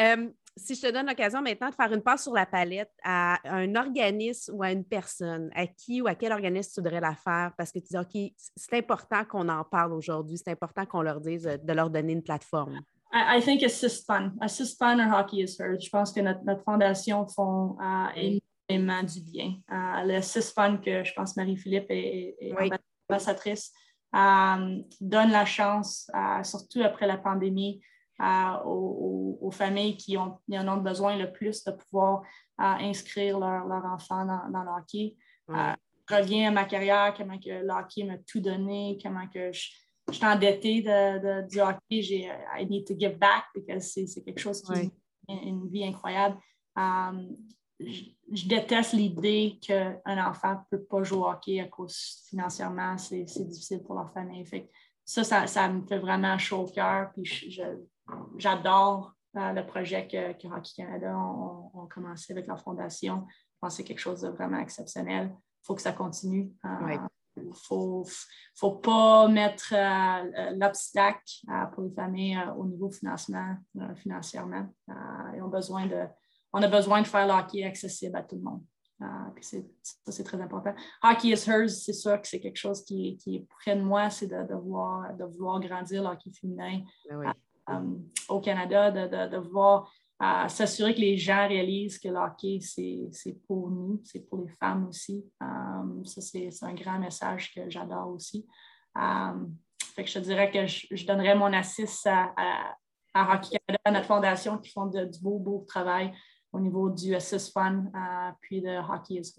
Euh, 0.00 0.28
si 0.56 0.74
je 0.74 0.82
te 0.82 0.92
donne 0.92 1.06
l'occasion 1.06 1.42
maintenant 1.42 1.68
de 1.68 1.74
faire 1.74 1.92
une 1.92 2.02
passe 2.02 2.24
sur 2.24 2.32
la 2.32 2.46
palette 2.46 2.92
à 3.02 3.38
un 3.44 3.74
organisme 3.74 4.54
ou 4.54 4.62
à 4.62 4.70
une 4.70 4.84
personne, 4.84 5.50
à 5.54 5.66
qui 5.66 6.00
ou 6.00 6.06
à 6.06 6.14
quel 6.14 6.32
organisme 6.32 6.70
tu 6.74 6.80
voudrais 6.80 7.00
la 7.00 7.14
faire 7.14 7.52
parce 7.58 7.72
que 7.72 7.80
tu 7.80 7.88
dis, 7.90 7.98
OK, 7.98 8.32
c'est 8.56 8.78
important 8.78 9.24
qu'on 9.24 9.48
en 9.48 9.64
parle 9.64 9.92
aujourd'hui, 9.92 10.38
c'est 10.38 10.52
important 10.52 10.86
qu'on 10.86 11.02
leur 11.02 11.20
dise 11.20 11.42
de 11.42 11.72
leur 11.72 11.90
donner 11.90 12.12
une 12.12 12.22
plateforme. 12.22 12.80
I, 13.12 13.40
think 13.40 13.62
Assist 13.62 14.06
Fun. 14.06 14.32
Assist 14.40 14.76
Fun 14.76 14.98
or 14.98 15.20
Hockey 15.20 15.42
is 15.42 15.56
Heard. 15.60 15.80
Je 15.80 15.88
pense 15.88 16.12
que 16.12 16.20
notre, 16.20 16.62
fondation 16.64 17.26
font 17.28 17.76
uh, 17.80 18.40
énormément 18.68 19.04
du 19.04 19.20
bien. 19.20 19.56
Uh, 19.70 20.04
le 20.04 20.16
Assist 20.16 20.52
Fun, 20.52 20.78
que 20.78 21.04
je 21.04 21.12
pense 21.14 21.36
Marie-Philippe 21.36 21.86
est, 21.90 22.52
ambassadrice, 23.08 23.72
um, 24.12 24.82
donne 25.00 25.30
la 25.30 25.44
chance, 25.44 26.10
uh, 26.12 26.42
surtout 26.42 26.82
après 26.82 27.06
la 27.06 27.18
pandémie, 27.18 27.80
aux, 28.64 29.50
familles 29.52 29.96
qui, 29.96 30.16
ont, 30.16 30.38
en 30.52 30.68
ont 30.68 30.80
besoin 30.80 31.16
le 31.16 31.32
plus 31.32 31.64
de 31.64 31.72
pouvoir 31.72 32.22
inscrire 32.58 33.38
leur, 33.38 33.66
leur 33.66 33.84
enfant 33.84 34.24
dans, 34.24 34.48
dans, 34.50 34.62
le 34.62 34.70
hockey. 34.70 35.16
je 35.48 36.14
reviens 36.14 36.48
à 36.48 36.50
ma 36.50 36.64
carrière, 36.64 37.14
comment 37.16 37.38
que 37.38 37.50
le 37.50 37.70
hockey 37.70 38.04
m'a 38.04 38.18
tout 38.18 38.40
donné, 38.40 38.98
comment 39.02 39.26
que 39.28 39.52
je, 39.52 39.68
suis 40.10 40.24
endettée 40.24 40.82
de, 40.82 41.46
du 41.48 41.60
hockey. 41.60 42.02
J'ai 42.02 42.30
I 42.58 42.66
need 42.68 42.86
to 42.86 42.94
give 42.98 43.18
back 43.18 43.44
parce 43.54 43.94
que 43.94 44.06
c'est 44.06 44.22
quelque 44.22 44.40
chose 44.40 44.62
qui 44.62 44.72
est 45.28 45.48
une 45.48 45.68
vie 45.68 45.84
incroyable. 45.84 46.36
Um, 46.76 47.36
je, 47.80 48.48
déteste 48.48 48.92
l'idée 48.92 49.58
qu'un 49.60 50.28
enfant 50.28 50.54
ne 50.54 50.76
peut 50.76 50.84
pas 50.84 51.02
jouer 51.02 51.18
au 51.18 51.28
hockey 51.28 51.60
à 51.60 51.66
cause 51.66 52.24
financièrement, 52.28 52.98
c'est 52.98 53.24
difficile 53.24 53.82
pour 53.82 53.94
leur 53.94 54.12
famille. 54.12 54.44
Fait 54.44 54.68
ça, 55.04 55.46
ça, 55.46 55.68
me 55.68 55.86
fait 55.86 55.98
vraiment 55.98 56.38
chaud 56.38 56.60
au 56.60 56.66
cœur. 56.66 57.10
Puis 57.12 57.24
je, 57.24 57.62
j'adore 58.38 59.14
euh, 59.36 59.52
le 59.52 59.66
projet 59.66 60.06
que, 60.06 60.32
que, 60.34 60.46
Hockey 60.46 60.72
Canada 60.76 61.12
a 61.12 61.86
commencé 61.92 62.32
avec 62.32 62.46
la 62.46 62.56
fondation. 62.56 63.26
Je 63.28 63.58
pense 63.60 63.72
que 63.72 63.76
c'est 63.78 63.84
quelque 63.84 63.98
chose 63.98 64.20
de 64.20 64.28
vraiment 64.28 64.58
exceptionnel. 64.58 65.32
Il 65.34 65.66
faut 65.66 65.74
que 65.74 65.82
ça 65.82 65.92
continue. 65.92 66.52
Il 66.62 66.70
euh, 66.70 66.98
ne 67.38 67.52
faut, 67.52 68.06
faut, 68.54 68.76
pas 68.76 69.26
mettre 69.26 69.74
euh, 69.74 70.50
l'obstacle 70.56 71.40
pour 71.72 71.82
les 71.82 71.90
familles 71.90 72.40
au 72.56 72.64
niveau 72.64 72.90
financement, 72.90 73.56
financièrement. 73.96 74.68
ils 75.34 75.42
ont 75.42 75.48
besoin 75.48 75.86
de, 75.86 76.04
on 76.52 76.62
a 76.62 76.68
besoin 76.68 77.02
de 77.02 77.06
faire 77.08 77.26
le 77.26 77.32
hockey 77.32 77.64
accessible 77.64 78.16
à 78.16 78.22
tout 78.22 78.36
le 78.36 78.42
monde. 78.42 78.62
ça, 79.40 80.12
c'est 80.12 80.24
très 80.24 80.40
important. 80.40 80.74
Hockey 81.02 81.30
is 81.30 81.48
hers, 81.48 81.70
c'est 81.70 81.92
sûr 81.92 82.20
que 82.20 82.28
c'est 82.28 82.40
quelque 82.40 82.58
chose 82.58 82.84
qui, 82.84 83.16
qui, 83.16 83.36
est 83.36 83.48
près 83.48 83.74
de 83.74 83.82
moi, 83.82 84.10
c'est 84.10 84.28
de, 84.28 84.46
de, 84.46 84.54
vouloir, 84.54 85.12
de 85.16 85.24
vouloir 85.24 85.58
grandir 85.58 86.04
le 86.04 86.10
hockey 86.10 86.30
féminin. 86.30 86.82
Ben 87.10 87.34
au 88.28 88.40
Canada, 88.40 88.90
de, 88.90 89.30
de, 89.30 89.36
voir 89.38 89.90
euh, 90.22 90.48
s'assurer 90.48 90.94
que 90.94 91.00
les 91.00 91.16
gens 91.16 91.48
réalisent 91.48 91.98
que 91.98 92.08
le 92.08 92.16
hockey, 92.16 92.60
c'est 92.60 93.36
pour 93.46 93.70
nous, 93.70 94.00
c'est 94.04 94.28
pour 94.28 94.42
les 94.42 94.52
femmes 94.52 94.88
aussi. 94.88 95.24
Euh, 95.42 96.04
ça, 96.04 96.20
c'est 96.20 96.50
un 96.62 96.74
grand 96.74 96.98
message 96.98 97.52
que 97.54 97.68
j'adore 97.68 98.08
aussi. 98.08 98.46
fait 98.94 100.04
que 100.04 100.10
je 100.10 100.14
te 100.14 100.24
dirais 100.24 100.50
que 100.50 100.66
je, 100.66 101.06
donnerais 101.06 101.34
mon 101.34 101.52
assist 101.52 102.06
à, 102.06 102.32
à, 103.14 103.34
Hockey 103.34 103.58
Canada, 103.66 103.82
à 103.84 103.90
notre 103.90 104.06
fondation 104.06 104.58
qui 104.58 104.70
font 104.70 104.86
du 104.86 105.20
beau, 105.20 105.38
beau 105.38 105.64
travail 105.66 106.12
au 106.52 106.60
niveau 106.60 106.90
du 106.90 107.14
Assist 107.14 107.52
Fund, 107.52 107.90
puis 108.40 108.60
de 108.62 108.78
Hockey 108.78 109.14
is 109.14 109.34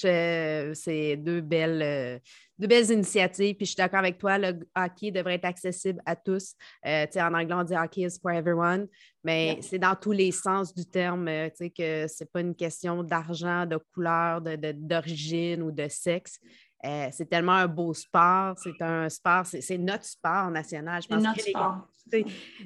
c'est 0.00 1.16
deux 1.16 1.40
belles, 1.40 1.82
euh, 1.82 2.18
deux 2.58 2.66
belles 2.66 2.90
initiatives. 2.90 3.54
Puis 3.56 3.66
je 3.66 3.70
suis 3.70 3.76
d'accord 3.76 4.00
avec 4.00 4.18
toi, 4.18 4.38
le 4.38 4.58
hockey 4.76 5.10
devrait 5.10 5.34
être 5.34 5.44
accessible 5.44 6.00
à 6.06 6.16
tous. 6.16 6.54
Euh, 6.86 7.06
en 7.16 7.34
anglais, 7.34 7.54
on 7.54 7.64
dit 7.64 7.74
hockey 7.74 8.02
is 8.02 8.18
for 8.20 8.30
everyone, 8.30 8.86
mais 9.24 9.58
c'est 9.62 9.78
dans 9.78 9.94
tous 9.94 10.12
les 10.12 10.32
sens 10.32 10.74
du 10.74 10.84
terme. 10.84 11.28
Euh, 11.28 11.48
que 11.48 12.06
ce 12.06 12.22
n'est 12.22 12.28
pas 12.32 12.40
une 12.40 12.54
question 12.54 13.02
d'argent, 13.02 13.66
de 13.66 13.78
couleur, 13.94 14.40
d'origine 14.40 15.62
ou 15.62 15.70
de 15.70 15.88
sexe. 15.88 16.38
Euh, 16.84 17.08
c'est 17.10 17.28
tellement 17.28 17.52
un 17.52 17.66
beau 17.66 17.94
sport. 17.94 18.54
C'est 18.62 18.80
un 18.82 19.08
sport, 19.08 19.46
c'est 19.46 19.78
notre 19.78 20.04
sport 20.04 20.50
national. 20.50 21.02
Je 21.02 21.08
pense 21.08 21.22
notre 21.22 21.40
sport 21.40 21.88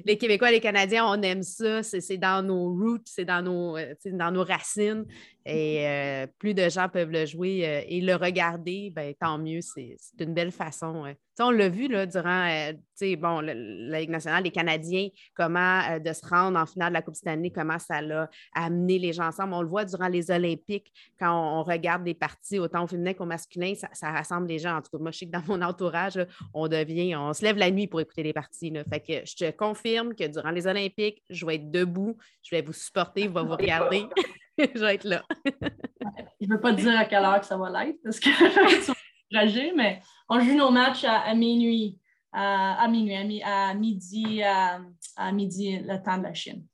les 0.05 0.17
Québécois, 0.17 0.51
les 0.51 0.59
Canadiens, 0.59 1.05
on 1.05 1.21
aime 1.21 1.43
ça. 1.43 1.83
C'est 1.83 2.17
dans 2.17 2.45
nos 2.45 2.69
roots, 2.69 3.05
c'est 3.05 3.25
dans, 3.25 3.41
nos, 3.41 3.77
euh, 3.77 3.93
dans 4.05 4.31
nos 4.31 4.43
racines. 4.43 5.05
Et 5.45 5.87
euh, 5.87 6.27
plus 6.37 6.53
de 6.53 6.69
gens 6.69 6.87
peuvent 6.87 7.11
le 7.11 7.25
jouer 7.25 7.67
euh, 7.67 7.81
et 7.87 8.01
le 8.01 8.15
regarder, 8.15 8.91
ben, 8.91 9.13
tant 9.19 9.37
mieux. 9.37 9.61
C'est 9.61 9.97
une 10.19 10.33
belle 10.33 10.51
façon. 10.51 11.05
On 11.39 11.49
l'a 11.49 11.69
vu 11.69 11.87
là, 11.87 12.05
durant 12.05 12.71
bon, 13.17 13.39
la 13.39 13.99
Ligue 13.99 14.11
nationale, 14.11 14.43
les 14.43 14.51
Canadiens, 14.51 15.07
comment 15.33 15.81
de 15.97 16.13
se 16.13 16.23
rendre 16.27 16.59
en 16.59 16.67
finale 16.67 16.89
de 16.89 16.93
la 16.93 17.01
Coupe 17.01 17.15
Stanley, 17.15 17.49
comment 17.49 17.79
ça 17.79 17.99
l'a 17.99 18.29
amené 18.53 18.99
les 18.99 19.11
gens 19.11 19.25
ensemble. 19.25 19.55
On 19.55 19.63
le 19.63 19.67
voit 19.67 19.85
durant 19.85 20.07
les 20.07 20.29
Olympiques, 20.29 20.93
quand 21.19 21.59
on, 21.59 21.63
regarde 21.63 22.03
des 22.03 22.13
parties 22.13 22.59
autant 22.59 22.83
au 22.83 22.87
féminin 22.87 23.13
qu'au 23.13 23.25
masculin, 23.25 23.73
ça, 23.93 24.11
rassemble 24.11 24.47
les 24.47 24.59
gens. 24.59 24.77
En 24.77 24.81
tout 24.81 24.91
cas, 24.91 25.01
moi, 25.01 25.09
je 25.09 25.19
sais 25.19 25.25
que 25.25 25.31
dans 25.31 25.43
mon 25.47 25.61
entourage, 25.63 26.19
on 26.53 26.67
devient, 26.67 27.15
on 27.15 27.33
se 27.33 27.43
lève 27.43 27.57
la 27.57 27.71
nuit 27.71 27.87
pour 27.87 28.01
écouter 28.01 28.23
les 28.23 28.33
parties. 28.33 28.71
Fait 28.89 28.99
que 28.99 29.25
je 29.25 29.35
te 29.35 29.51
confirme 29.51 30.13
que 30.13 30.27
durant 30.27 30.51
les 30.51 30.67
Olympiques, 30.67 31.23
je 31.29 31.45
vais 31.45 31.55
être 31.55 31.71
debout, 31.71 32.17
je 32.43 32.55
vais 32.55 32.61
vous 32.61 32.73
supporter, 32.73 33.23
je 33.23 33.29
vais 33.29 33.43
vous 33.43 33.55
regarder. 33.55 34.05
je 34.57 34.79
vais 34.79 34.95
être 34.95 35.05
là. 35.05 35.23
je 35.45 36.47
ne 36.47 36.53
veux 36.53 36.59
pas 36.59 36.73
te 36.73 36.81
dire 36.81 36.97
à 36.97 37.05
quelle 37.05 37.23
heure 37.23 37.39
que 37.39 37.45
ça 37.45 37.57
va 37.57 37.69
l'être 37.83 37.99
parce 38.03 38.19
que 38.19 38.29
tu 38.91 39.75
mais 39.75 40.01
on 40.29 40.39
joue 40.39 40.55
nos 40.55 40.71
matchs 40.71 41.05
à, 41.05 41.33
minuit, 41.33 41.99
à, 42.33 42.87
minuit, 42.89 43.41
à, 43.43 43.73
midi, 43.73 44.43
à, 44.43 45.31
midi, 45.31 45.79
le 45.79 46.01
temps 46.03 46.17
de 46.17 46.23
la 46.23 46.33
Chine. 46.33 46.65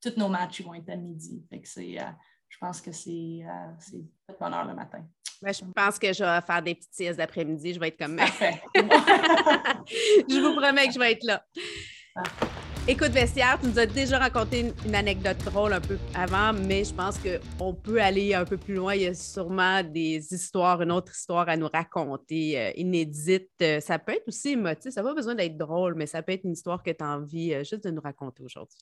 Tous 0.00 0.16
nos 0.16 0.28
matchs 0.28 0.62
vont 0.62 0.74
être 0.74 0.90
à 0.90 0.96
midi. 0.96 1.42
Fait 1.48 1.62
euh, 1.78 2.04
je 2.48 2.58
pense 2.58 2.80
que 2.80 2.92
c'est 2.92 3.44
euh, 3.44 3.98
bonne 4.38 4.52
heure 4.52 4.66
le 4.66 4.74
matin. 4.74 5.04
Ben, 5.40 5.52
je 5.52 5.64
pense 5.74 5.98
que 5.98 6.12
je 6.12 6.22
vais 6.22 6.40
faire 6.40 6.62
des 6.62 6.74
petites 6.74 6.94
siestes 6.94 7.18
d'après-midi. 7.18 7.74
Je 7.74 7.80
vais 7.80 7.88
être 7.88 7.98
comme. 7.98 8.18
je 9.88 10.40
vous 10.40 10.54
promets 10.60 10.86
que 10.86 10.92
je 10.92 10.98
vais 10.98 11.12
être 11.12 11.24
là. 11.24 11.44
Écoute, 12.88 13.10
Vestiaire, 13.10 13.60
tu 13.60 13.68
nous 13.68 13.78
as 13.78 13.86
déjà 13.86 14.18
raconté 14.18 14.72
une, 14.84 14.94
anecdote 14.96 15.38
drôle 15.44 15.72
un 15.72 15.80
peu 15.80 15.96
avant, 16.16 16.52
mais 16.52 16.82
je 16.82 16.92
pense 16.92 17.16
qu'on 17.16 17.72
peut 17.72 18.02
aller 18.02 18.34
un 18.34 18.44
peu 18.44 18.56
plus 18.56 18.74
loin. 18.74 18.96
Il 18.96 19.02
y 19.02 19.06
a 19.06 19.14
sûrement 19.14 19.84
des 19.84 20.34
histoires, 20.34 20.82
une 20.82 20.90
autre 20.90 21.12
histoire 21.12 21.48
à 21.48 21.56
nous 21.56 21.68
raconter, 21.72 22.58
euh, 22.58 22.72
inédite. 22.74 23.52
Euh, 23.62 23.78
ça 23.78 24.00
peut 24.00 24.14
être 24.14 24.26
aussi 24.26 24.50
émotif, 24.50 24.90
ça 24.90 25.00
n'a 25.00 25.08
pas 25.10 25.14
besoin 25.14 25.36
d'être 25.36 25.56
drôle, 25.56 25.94
mais 25.94 26.06
ça 26.06 26.24
peut 26.24 26.32
être 26.32 26.42
une 26.42 26.54
histoire 26.54 26.82
que 26.82 26.90
tu 26.90 27.04
as 27.04 27.08
envie 27.08 27.54
euh, 27.54 27.62
juste 27.62 27.84
de 27.84 27.90
nous 27.90 28.00
raconter 28.00 28.42
aujourd'hui. 28.42 28.80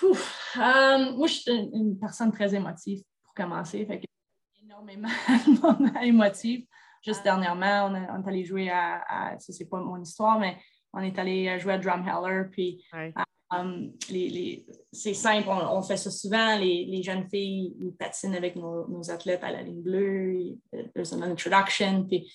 moi, 0.00 1.26
je 1.26 1.32
suis 1.32 1.50
une, 1.50 1.98
personne 1.98 2.30
très 2.30 2.54
émotive 2.54 3.02
pour 3.24 3.34
commencer, 3.34 3.84
fait 3.84 3.98
que 3.98 4.06
énormément 4.62 5.08
émotive. 6.02 6.66
Juste 7.04 7.24
dernièrement, 7.24 7.90
on, 7.90 7.96
est 7.96 8.28
allé 8.28 8.44
jouer 8.44 8.70
à, 8.70 9.02
à 9.08 9.38
ça, 9.40 9.52
c'est 9.52 9.68
pas 9.68 9.80
mon 9.80 10.00
histoire, 10.00 10.38
mais 10.38 10.56
on 10.92 11.00
est 11.00 11.18
allé 11.18 11.48
euh, 11.48 11.58
jouer 11.58 11.74
à 11.74 11.78
Drumheller, 11.78 12.44
puis 12.50 12.84
euh, 12.94 13.10
um, 13.50 13.92
c'est 14.92 15.14
simple, 15.14 15.48
on, 15.48 15.82
fait 15.82 15.96
ça 15.96 16.10
souvent. 16.10 16.58
Les, 16.58 17.02
jeunes 17.02 17.28
filles 17.28 17.74
ils 17.80 17.92
patinent 17.92 18.34
avec 18.34 18.56
nos, 18.56 19.10
athlètes 19.10 19.44
à 19.44 19.50
la 19.50 19.62
ligne 19.62 19.82
bleue. 19.82 20.58
There's 20.94 21.12
an 21.12 21.22
introduction. 21.22 22.04
Puis 22.04 22.32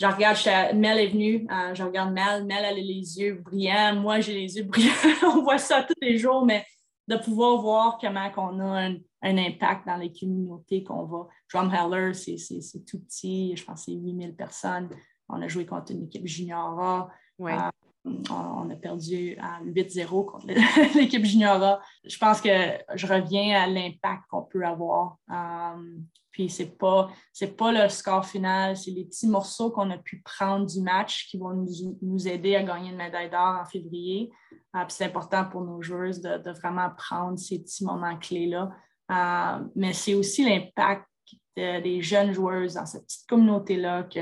je 0.00 0.06
regarde, 0.06 0.76
Mel 0.76 0.98
est 0.98 1.08
venue, 1.08 1.46
euh, 1.50 1.74
je 1.74 1.82
regarde 1.82 2.12
Mel. 2.12 2.44
Mel, 2.44 2.64
elle 2.64 2.64
a 2.64 2.80
les 2.80 3.20
yeux 3.20 3.34
brillants. 3.34 3.96
Moi, 3.96 4.20
j'ai 4.20 4.34
les 4.34 4.56
yeux 4.56 4.64
brillants. 4.64 4.92
on 5.22 5.42
voit 5.42 5.58
ça 5.58 5.82
tous 5.82 5.94
les 6.00 6.18
jours, 6.18 6.44
mais 6.44 6.64
de 7.08 7.16
pouvoir 7.16 7.60
voir 7.60 7.98
comment 8.00 8.30
on 8.36 8.60
a 8.60 8.88
un, 8.88 8.96
impact 9.22 9.86
dans 9.86 9.96
les 9.96 10.12
communautés 10.12 10.82
qu'on 10.82 11.04
va. 11.04 11.26
Drumheller, 11.52 12.14
c'est 12.14 12.84
tout 12.86 13.00
petit. 13.00 13.54
Je 13.54 13.64
pense 13.64 13.84
que 13.84 13.92
c'est 13.92 13.98
8000 13.98 14.34
personnes. 14.34 14.88
On 15.28 15.40
a 15.42 15.48
joué 15.48 15.66
contre 15.66 15.92
une 15.92 16.04
équipe 16.04 16.26
junior. 16.26 17.10
Ouais 17.38 17.56
on 18.04 18.70
a 18.70 18.76
perdu 18.76 19.36
à 19.40 19.62
8-0 19.64 20.24
contre 20.26 20.46
l'équipe 20.96 21.24
juniora. 21.24 21.80
Je 22.04 22.18
pense 22.18 22.40
que 22.40 22.48
je 22.94 23.06
reviens 23.06 23.62
à 23.62 23.66
l'impact 23.66 24.22
qu'on 24.28 24.42
peut 24.42 24.64
avoir. 24.64 25.18
Euh, 25.30 25.98
puis 26.30 26.48
ce 26.48 26.62
n'est 26.62 26.70
pas, 26.70 27.10
pas 27.56 27.72
le 27.72 27.88
score 27.88 28.24
final, 28.24 28.76
c'est 28.76 28.90
les 28.90 29.04
petits 29.04 29.28
morceaux 29.28 29.70
qu'on 29.70 29.90
a 29.90 29.98
pu 29.98 30.22
prendre 30.24 30.66
du 30.66 30.80
match 30.80 31.28
qui 31.28 31.38
vont 31.38 31.66
nous, 32.00 32.28
aider 32.28 32.56
à 32.56 32.62
gagner 32.62 32.90
une 32.90 32.96
médaille 32.96 33.30
d'or 33.30 33.60
en 33.60 33.64
février. 33.64 34.30
Euh, 34.74 34.84
c'est 34.88 35.04
important 35.04 35.44
pour 35.44 35.62
nos 35.62 35.82
joueurs 35.82 36.10
de, 36.10 36.50
vraiment 36.52 36.90
prendre 36.96 37.38
ces 37.38 37.60
petits 37.60 37.84
moments 37.84 38.16
clés-là. 38.16 38.70
Euh, 39.10 39.64
mais 39.76 39.92
c'est 39.92 40.14
aussi 40.14 40.44
l'impact 40.44 41.06
des 41.54 42.00
jeunes 42.00 42.32
joueurs 42.32 42.72
dans 42.72 42.86
cette 42.86 43.04
petite 43.04 43.28
communauté-là 43.28 44.04
que 44.04 44.20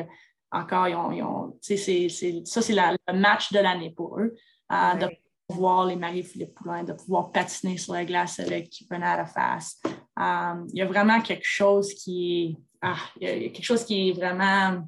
encore, 0.53 0.89
ils 0.89 1.23
ont, 1.23 1.57
ça, 1.61 1.77
c'est 1.77 2.75
le 2.75 3.13
match 3.13 3.53
de 3.53 3.59
l'année 3.59 3.91
pour 3.91 4.19
eux, 4.19 4.35
euh, 4.73 4.95
de 4.95 5.09
voir 5.49 5.87
les 5.87 5.97
Marie-Philippe 5.97 6.55
Poulin, 6.55 6.85
de 6.85 6.93
pouvoir 6.93 7.31
patiner 7.31 7.77
sur 7.77 7.95
la 7.95 8.05
glace 8.05 8.41
avec 8.41 8.85
Bernard 8.89 9.29
face. 9.29 9.81
Euh, 9.87 10.65
il 10.73 10.79
y 10.79 10.83
a 10.83 10.87
vraiment 10.87 11.21
quelque 11.21 11.47
chose 11.47 11.95
qui 11.95 12.43
est, 12.43 12.57
ah, 12.83 12.97
il 13.21 13.29
y 13.29 13.47
a 13.47 13.49
quelque 13.51 13.65
chose 13.65 13.85
qui 13.85 14.09
est 14.09 14.13
vraiment, 14.13 14.83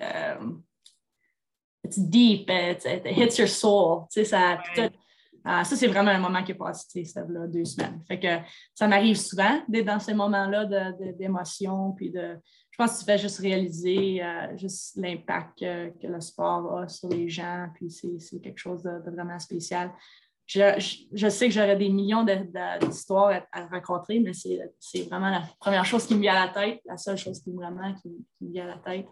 euh, 0.00 0.50
it's 1.84 1.98
deep, 1.98 2.50
it, 2.50 2.84
hits 3.04 3.38
your 3.38 3.48
soul. 3.48 4.06
Ça, 4.10 4.58
ça, 5.44 5.76
c'est 5.76 5.88
vraiment 5.88 6.10
un 6.10 6.20
moment 6.20 6.42
qui 6.42 6.52
est 6.52 6.56
passé, 6.56 7.04
ça 7.04 7.22
là, 7.28 7.46
deux 7.46 7.66
semaines. 7.66 8.02
Fait 8.08 8.18
que 8.18 8.38
ça 8.74 8.88
m'arrive 8.88 9.16
souvent 9.16 9.62
d'être 9.68 9.84
dans 9.84 10.00
ces 10.00 10.14
moments-là 10.14 10.64
d'émotion, 11.18 11.92
puis 11.92 12.10
de, 12.10 12.38
je 12.70 12.76
pense 12.82 12.94
que 12.94 12.98
tu 13.00 13.04
fais 13.04 13.18
juste 13.18 13.38
réaliser 13.38 14.20
euh, 14.20 14.56
juste 14.56 14.96
l'impact 14.96 15.60
que, 15.60 16.06
le 16.06 16.20
sport 16.20 16.78
a 16.78 16.88
sur 16.88 17.08
les 17.08 17.28
gens, 17.28 17.68
puis 17.74 17.88
c'est 17.90 18.40
quelque 18.40 18.58
chose 18.58 18.82
de, 18.82 19.10
vraiment 19.10 19.38
spécial. 19.38 19.92
Je, 20.46 21.28
sais 21.28 21.48
que 21.48 21.54
j'aurais 21.54 21.76
des 21.76 21.88
millions 21.88 22.26
d'histoires 22.82 23.42
à, 23.52 23.66
raconter, 23.66 24.18
mais 24.20 24.32
c'est 24.34 25.02
vraiment 25.02 25.30
la 25.30 25.42
première 25.60 25.84
chose 25.84 26.06
qui 26.06 26.14
me 26.16 26.20
vient 26.20 26.34
à 26.34 26.46
la 26.46 26.52
tête, 26.52 26.80
la 26.84 26.96
seule 26.96 27.16
chose 27.16 27.40
qui 27.42 27.52
vraiment 27.52 27.94
qui, 27.94 28.08
me 28.40 28.50
vient 28.50 28.64
à 28.64 28.74
la 28.74 28.78
tête. 28.78 29.06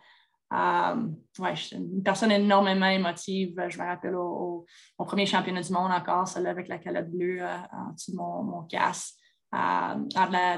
Euh, 0.53 1.09
ouais, 1.38 1.57
je 1.57 1.62
suis 1.62 1.77
une 1.77 2.03
personne 2.03 2.31
énormément 2.31 2.87
émotive. 2.87 3.55
Je 3.69 3.79
me 3.79 3.85
rappelle 3.85 4.15
au, 4.15 4.67
premier 4.99 5.27
championnat 5.27 5.62
du 5.62 5.73
monde 5.73 5.91
encore, 5.91 6.29
celle 6.29 6.47
avec 6.47 6.69
la 6.69 6.79
calotte 6.79 7.11
bleue 7.11 7.43
euh, 7.43 7.57
en 7.73 7.93
dessous 7.93 8.12
de 8.12 8.17
mon, 8.17 8.43
mon 8.43 8.62
casque 8.65 9.15
à, 9.53 9.97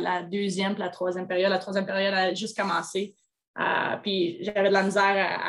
la, 0.00 0.22
deuxième 0.22 0.76
la 0.76 0.88
troisième 0.88 1.26
période. 1.26 1.50
La 1.50 1.58
troisième 1.58 1.86
période 1.86 2.14
a 2.14 2.34
juste 2.34 2.56
commencé. 2.56 3.14
Euh, 3.58 3.96
puis 4.02 4.38
j'avais 4.40 4.68
de 4.68 4.72
la 4.72 4.82
misère 4.82 5.40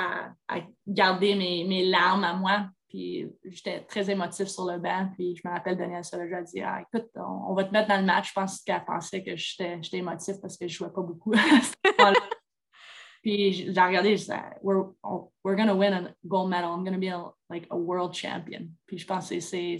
à, 0.47 0.59
garder 0.87 1.35
mes, 1.35 1.85
larmes 1.85 2.23
à 2.23 2.33
moi. 2.33 2.67
Puis 2.87 3.27
j'étais 3.43 3.81
très 3.81 4.09
émotive 4.09 4.47
sur 4.47 4.65
le 4.65 4.79
banc. 4.79 5.09
Puis 5.15 5.35
je 5.35 5.47
me 5.47 5.53
rappelle, 5.53 5.77
Daniel 5.77 6.03
Soleja 6.03 6.37
a 6.37 6.41
dit 6.43 6.61
ah, 6.61 6.81
Écoute, 6.81 7.09
on, 7.15 7.53
va 7.53 7.63
te 7.63 7.71
mettre 7.71 7.89
dans 7.89 7.99
le 7.99 8.05
match. 8.05 8.29
Je 8.29 8.33
pense 8.33 8.61
qu'elle 8.61 8.83
pensait 8.85 9.23
que 9.23 9.35
j'étais 9.35 9.79
émotive 9.93 10.35
parce 10.41 10.57
que 10.57 10.67
je 10.67 10.73
ne 10.73 10.77
jouais 10.77 10.93
pas 10.93 11.01
beaucoup 11.01 11.33
Puis 13.25 13.53
j'ai 13.53 13.81
regardé, 13.81 14.15
je 14.15 14.21
disais 14.21 14.39
We're, 14.61 14.93
we're 15.43 15.55
going 15.55 15.67
to 15.67 15.73
win 15.73 15.93
a 15.93 16.13
gold 16.27 16.47
medal. 16.47 16.71
I'm 16.71 16.83
going 16.83 16.93
to 16.93 16.99
be 16.99 17.11
like 17.49 17.65
a 17.71 17.75
world 17.75 18.13
champion. 18.13 18.69
Puis 18.85 18.99
je 18.99 19.07
pense 19.07 19.29
que 19.29 19.39
c'est 19.39 19.79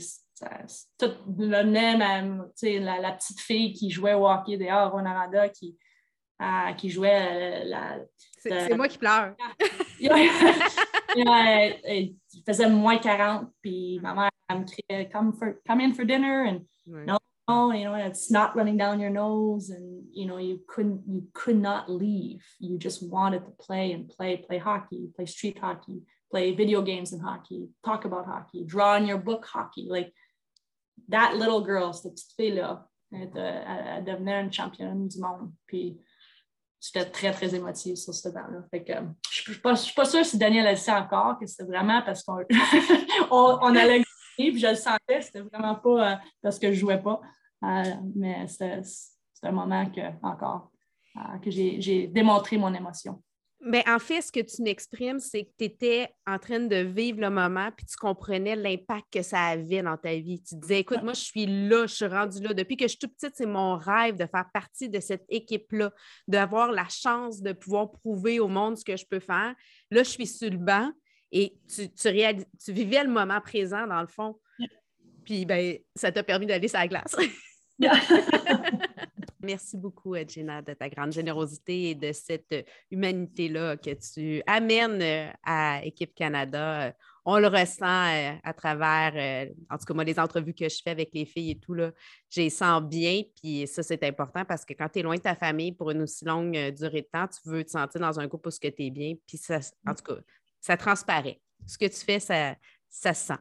tout 0.98 1.12
le 1.38 1.64
même, 1.64 2.00
la, 2.64 3.00
la, 3.00 3.12
petite 3.12 3.40
fille 3.40 3.74
qui 3.74 3.92
jouait 3.92 4.16
au 4.16 4.28
hockey 4.28 4.58
dehors, 4.58 4.94
Ronarada, 4.94 5.50
qui, 5.50 5.78
euh, 6.42 6.74
qui 6.74 6.90
jouait 6.90 7.22
euh, 7.22 7.66
la. 7.66 8.00
C'est 8.40 8.76
moi 8.76 8.88
qui 8.88 8.98
pleure. 8.98 9.36
il 10.00 10.10
faisait 12.48 12.68
moins 12.68 12.98
40, 12.98 13.52
puis 13.62 14.00
ma 14.02 14.16
mère 14.16 14.32
me 14.50 14.66
criait 14.66 15.08
come, 15.08 15.34
for, 15.34 15.54
come 15.68 15.82
in 15.82 15.94
for 15.94 16.04
dinner, 16.04 16.48
and 16.48 16.62
no, 16.88 17.20
you 17.48 17.84
know, 17.84 17.94
and 17.94 18.08
it's 18.08 18.32
not 18.32 18.56
running 18.56 18.78
down 18.78 19.00
your 19.00 19.10
nose, 19.10 19.70
and 19.70 20.04
you 20.12 20.26
know, 20.26 20.38
you 20.38 20.62
couldn't, 20.68 21.04
you 21.08 21.28
could 21.34 21.58
not 21.58 21.90
leave. 21.90 22.44
You 22.60 22.78
just 22.78 23.08
wanted 23.08 23.46
to 23.46 23.52
play 23.52 23.92
and 23.92 24.10
play, 24.10 24.38
play 24.38 24.58
hockey, 24.58 25.10
play 25.16 25.26
street 25.26 25.60
hockey, 25.60 26.02
play 26.32 26.54
video 26.54 26.82
games 26.82 27.14
and 27.14 27.22
hockey, 27.22 27.68
talk 27.86 28.06
about 28.06 28.26
hockey, 28.26 28.64
draw 28.66 28.96
in 28.96 29.06
your 29.06 29.20
book 29.20 29.46
hockey, 29.46 29.88
like 29.90 30.12
that 31.10 31.36
little 31.36 31.62
girl, 31.62 31.94
cette 31.94 32.14
petite 32.14 32.34
fille-là, 32.36 32.88
elle, 33.14 33.32
elle, 33.36 34.04
devenait 34.04 34.42
une 34.42 34.52
championne 34.52 35.08
du 35.08 35.20
monde. 35.20 35.52
Puis 35.68 35.98
très, 37.12 37.32
très 37.32 37.56
émotive 37.56 37.96
sur 37.96 38.14
ce 38.14 38.30
banc-là. 38.30 38.64
Fait 38.70 38.84
que 38.84 38.94
je 39.32 39.52
ne 39.52 39.76
suis, 39.76 39.94
pas 39.94 40.06
sûre 40.06 40.26
si 40.26 40.38
Daniel 40.38 40.68
a 40.68 40.74
dit 40.74 40.82
ça 40.82 41.02
encore, 41.02 41.40
que 41.40 41.46
c'était 41.46 41.64
vraiment 41.64 42.02
parce 42.04 42.24
qu'on 42.24 42.38
on, 43.32 43.60
on 43.62 43.76
allait 43.76 44.04
puis 44.36 44.60
je 44.60 44.68
le 44.68 44.76
sentais, 44.76 45.22
c'était 45.22 45.42
vraiment 45.42 45.76
pas 45.76 46.14
euh, 46.14 46.16
parce 46.42 46.60
que 46.60 46.68
je 46.68 46.74
ne 46.74 46.80
jouais 46.80 47.02
pas. 47.02 47.22
Euh, 47.64 47.84
mais 48.16 48.48
c'était 48.48 48.82
un 49.44 49.52
moment 49.52 49.86
que, 49.90 50.02
encore, 50.22 50.72
euh, 51.18 51.38
que 51.40 51.50
j'ai 51.52 52.08
démontré 52.08 52.58
mon 52.58 52.74
émotion. 52.74 53.22
Mais 53.68 53.84
en 53.90 53.98
fait, 53.98 54.22
ce 54.22 54.32
que 54.32 54.42
tu 54.42 54.62
m'exprimes, 54.62 55.20
c'est 55.20 55.46
que 55.46 55.50
tu 55.58 55.66
étais 55.66 56.14
en 56.28 56.38
train 56.38 56.60
de 56.60 56.76
vivre 56.76 57.20
le 57.20 57.32
moment, 57.32 57.72
puis 57.76 57.86
tu 57.86 57.96
comprenais 57.96 58.56
l'impact 58.56 59.06
que 59.12 59.22
ça 59.24 59.42
avait 59.42 59.82
dans 59.82 59.98
ta 59.98 60.14
vie. 60.16 60.40
Tu 60.44 60.56
disais, 60.56 60.82
écoute, 60.82 61.02
moi, 61.02 61.14
je 61.14 61.22
suis 61.22 61.48
là, 61.48 61.88
je 61.88 61.96
suis 61.96 62.06
rendue 62.06 62.44
là. 62.44 62.54
Depuis 62.54 62.78
que 62.78 62.84
je 62.84 62.90
suis 62.90 63.00
toute 63.00 63.16
petite, 63.16 63.34
c'est 63.36 63.48
mon 63.48 63.76
rêve 63.78 64.18
de 64.18 64.28
faire 64.28 64.46
partie 64.54 64.88
de 64.88 65.00
cette 65.00 65.26
équipe-là, 65.30 65.92
d'avoir 66.28 66.72
la 66.72 66.88
chance 66.90 67.42
de 67.42 67.54
pouvoir 67.54 67.90
prouver 67.92 68.40
au 68.40 68.48
monde 68.48 68.78
ce 68.78 68.86
que 68.86 68.98
je 68.98 69.06
peux 69.10 69.20
faire. 69.20 69.56
Là, 69.90 70.04
je 70.04 70.10
suis 70.10 70.28
sur 70.28 70.52
le 70.52 70.58
banc 70.58 70.92
et 71.38 71.54
tu, 71.68 71.90
tu 71.92 72.72
vivais 72.72 73.04
le 73.04 73.10
moment 73.10 73.42
présent, 73.42 73.86
dans 73.88 74.00
le 74.00 74.08
fond. 74.08 74.40
Puis, 75.26 75.46
ben, 75.46 75.78
ça 75.94 76.10
t'a 76.10 76.24
permis 76.24 76.46
d'aller 76.46 76.70
sur 76.70 76.80
la 76.80 76.88
glace. 76.88 77.14
Merci 79.42 79.76
beaucoup, 79.76 80.16
Gina, 80.26 80.62
de 80.62 80.74
ta 80.74 80.88
grande 80.88 81.12
générosité 81.12 81.90
et 81.90 81.96
de 81.96 82.14
cette 82.14 82.66
humanité-là 82.90 83.76
que 83.76 83.90
tu 83.92 84.42
amènes 84.48 85.02
euh, 85.02 85.30
à 85.44 85.84
Équipe 85.84 86.16
Canada. 86.16 86.94
On 87.26 87.38
le 87.38 87.48
ressent 87.48 87.84
euh, 87.86 88.32
à 88.42 88.54
travers, 88.54 89.14
euh, 89.16 89.54
en 89.70 89.78
tout 89.78 89.84
cas, 89.84 89.94
moi, 89.94 90.06
les 90.06 90.18
entrevues 90.18 90.54
que 90.54 90.70
je 90.70 90.80
fais 90.82 90.92
avec 90.92 91.10
les 91.14 91.26
filles 91.26 91.52
et 91.52 91.60
tout, 91.60 91.74
là, 91.74 91.92
les 92.38 92.50
sens 92.50 92.82
bien. 92.82 93.24
Puis 93.36 93.68
ça, 93.68 93.84
c'est 93.84 94.06
important 94.06 94.46
parce 94.46 94.64
que 94.64 94.74
quand 94.74 94.88
tu 94.88 95.00
es 95.00 95.02
loin 95.02 95.18
de 95.18 95.22
ta 95.22 95.36
famille 95.36 95.74
pour 95.74 95.92
une 95.92 96.04
aussi 96.04 96.24
longue 96.24 96.72
durée 96.72 97.02
de 97.02 97.10
temps, 97.12 97.28
tu 97.28 97.50
veux 97.50 97.66
te 97.66 97.72
sentir 97.72 98.00
dans 98.00 98.18
un 98.22 98.28
groupe 98.28 98.48
où 98.48 98.52
tu 98.52 98.68
es 98.68 98.90
bien. 98.90 99.16
Puis 99.28 99.38
ça, 99.38 99.60
en 99.86 99.94
tout 99.94 100.04
cas, 100.04 100.22
ça 100.66 100.78
transparaît. 100.78 101.40
Ce 101.68 101.78
que 101.78 101.86
tu 101.86 102.04
fais, 102.04 102.20
ça, 102.20 102.56
ça 102.90 103.14
se 103.14 103.28
sent. 103.28 103.40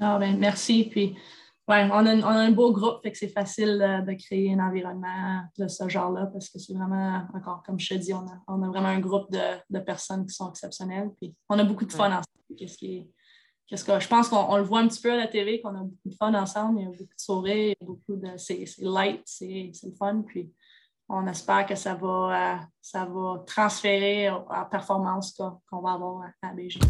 Ah 0.00 0.18
ben 0.18 0.36
merci. 0.38 0.88
Puis 0.90 1.16
ouais, 1.68 1.88
on 1.92 2.04
a, 2.04 2.26
un 2.26 2.50
beau 2.50 2.72
groupe, 2.72 3.00
fait 3.00 3.12
que 3.12 3.18
c'est 3.18 3.28
facile 3.28 3.78
de, 4.04 4.14
créer 4.14 4.52
un 4.52 4.58
environnement 4.58 5.42
de 5.56 5.68
ce 5.68 5.88
genre-là 5.88 6.26
parce 6.26 6.48
que 6.48 6.58
c'est 6.58 6.74
vraiment, 6.74 7.28
encore 7.32 7.62
comme 7.64 7.78
je 7.78 7.94
te 7.94 7.94
dis, 7.94 8.12
on 8.12 8.26
a, 8.26 8.42
on 8.48 8.60
a 8.62 8.68
vraiment 8.68 8.88
un 8.88 8.98
groupe 8.98 9.30
de, 9.30 9.78
personnes 9.78 10.26
qui 10.26 10.34
sont 10.34 10.50
exceptionnelles. 10.50 11.10
Puis 11.20 11.32
on 11.48 11.56
a 11.60 11.64
beaucoup 11.64 11.84
de 11.84 11.92
fun 11.92 12.06
ensemble. 12.06 12.56
Qu'est-ce 12.58 12.76
qui 12.76 13.08
qu'est-ce 13.68 13.84
que 13.84 14.00
je 14.00 14.08
pense 14.08 14.28
qu'on 14.28 14.56
le 14.56 14.64
voit 14.64 14.80
un 14.80 14.88
petit 14.88 15.00
peu 15.00 15.12
à 15.12 15.16
la 15.16 15.28
télé, 15.28 15.60
qu'on 15.60 15.76
a 15.76 15.84
beaucoup 15.84 16.08
de 16.08 16.14
fun 16.14 16.34
ensemble, 16.34 16.80
il 16.80 16.82
y 16.82 16.86
a 16.86 16.90
beaucoup 16.90 17.04
de 17.04 17.10
sourires, 17.16 17.76
beaucoup 17.80 18.16
de. 18.16 18.36
C'est 18.36 18.64
light, 18.78 19.22
c'est 19.26 19.70
le 19.84 19.94
fun. 19.96 20.22
Puis 20.26 20.52
on 21.12 21.26
espère 21.26 21.66
que 21.66 21.74
ça 21.74 21.94
va, 21.94 22.08
euh, 22.08 22.56
ça 22.80 23.04
va 23.04 23.44
transférer 23.46 24.30
la 24.50 24.64
performance 24.64 25.40
qu'on 25.70 25.80
va 25.80 25.92
avoir 25.92 26.22
à, 26.42 26.48
à 26.48 26.52
BG. 26.52 26.80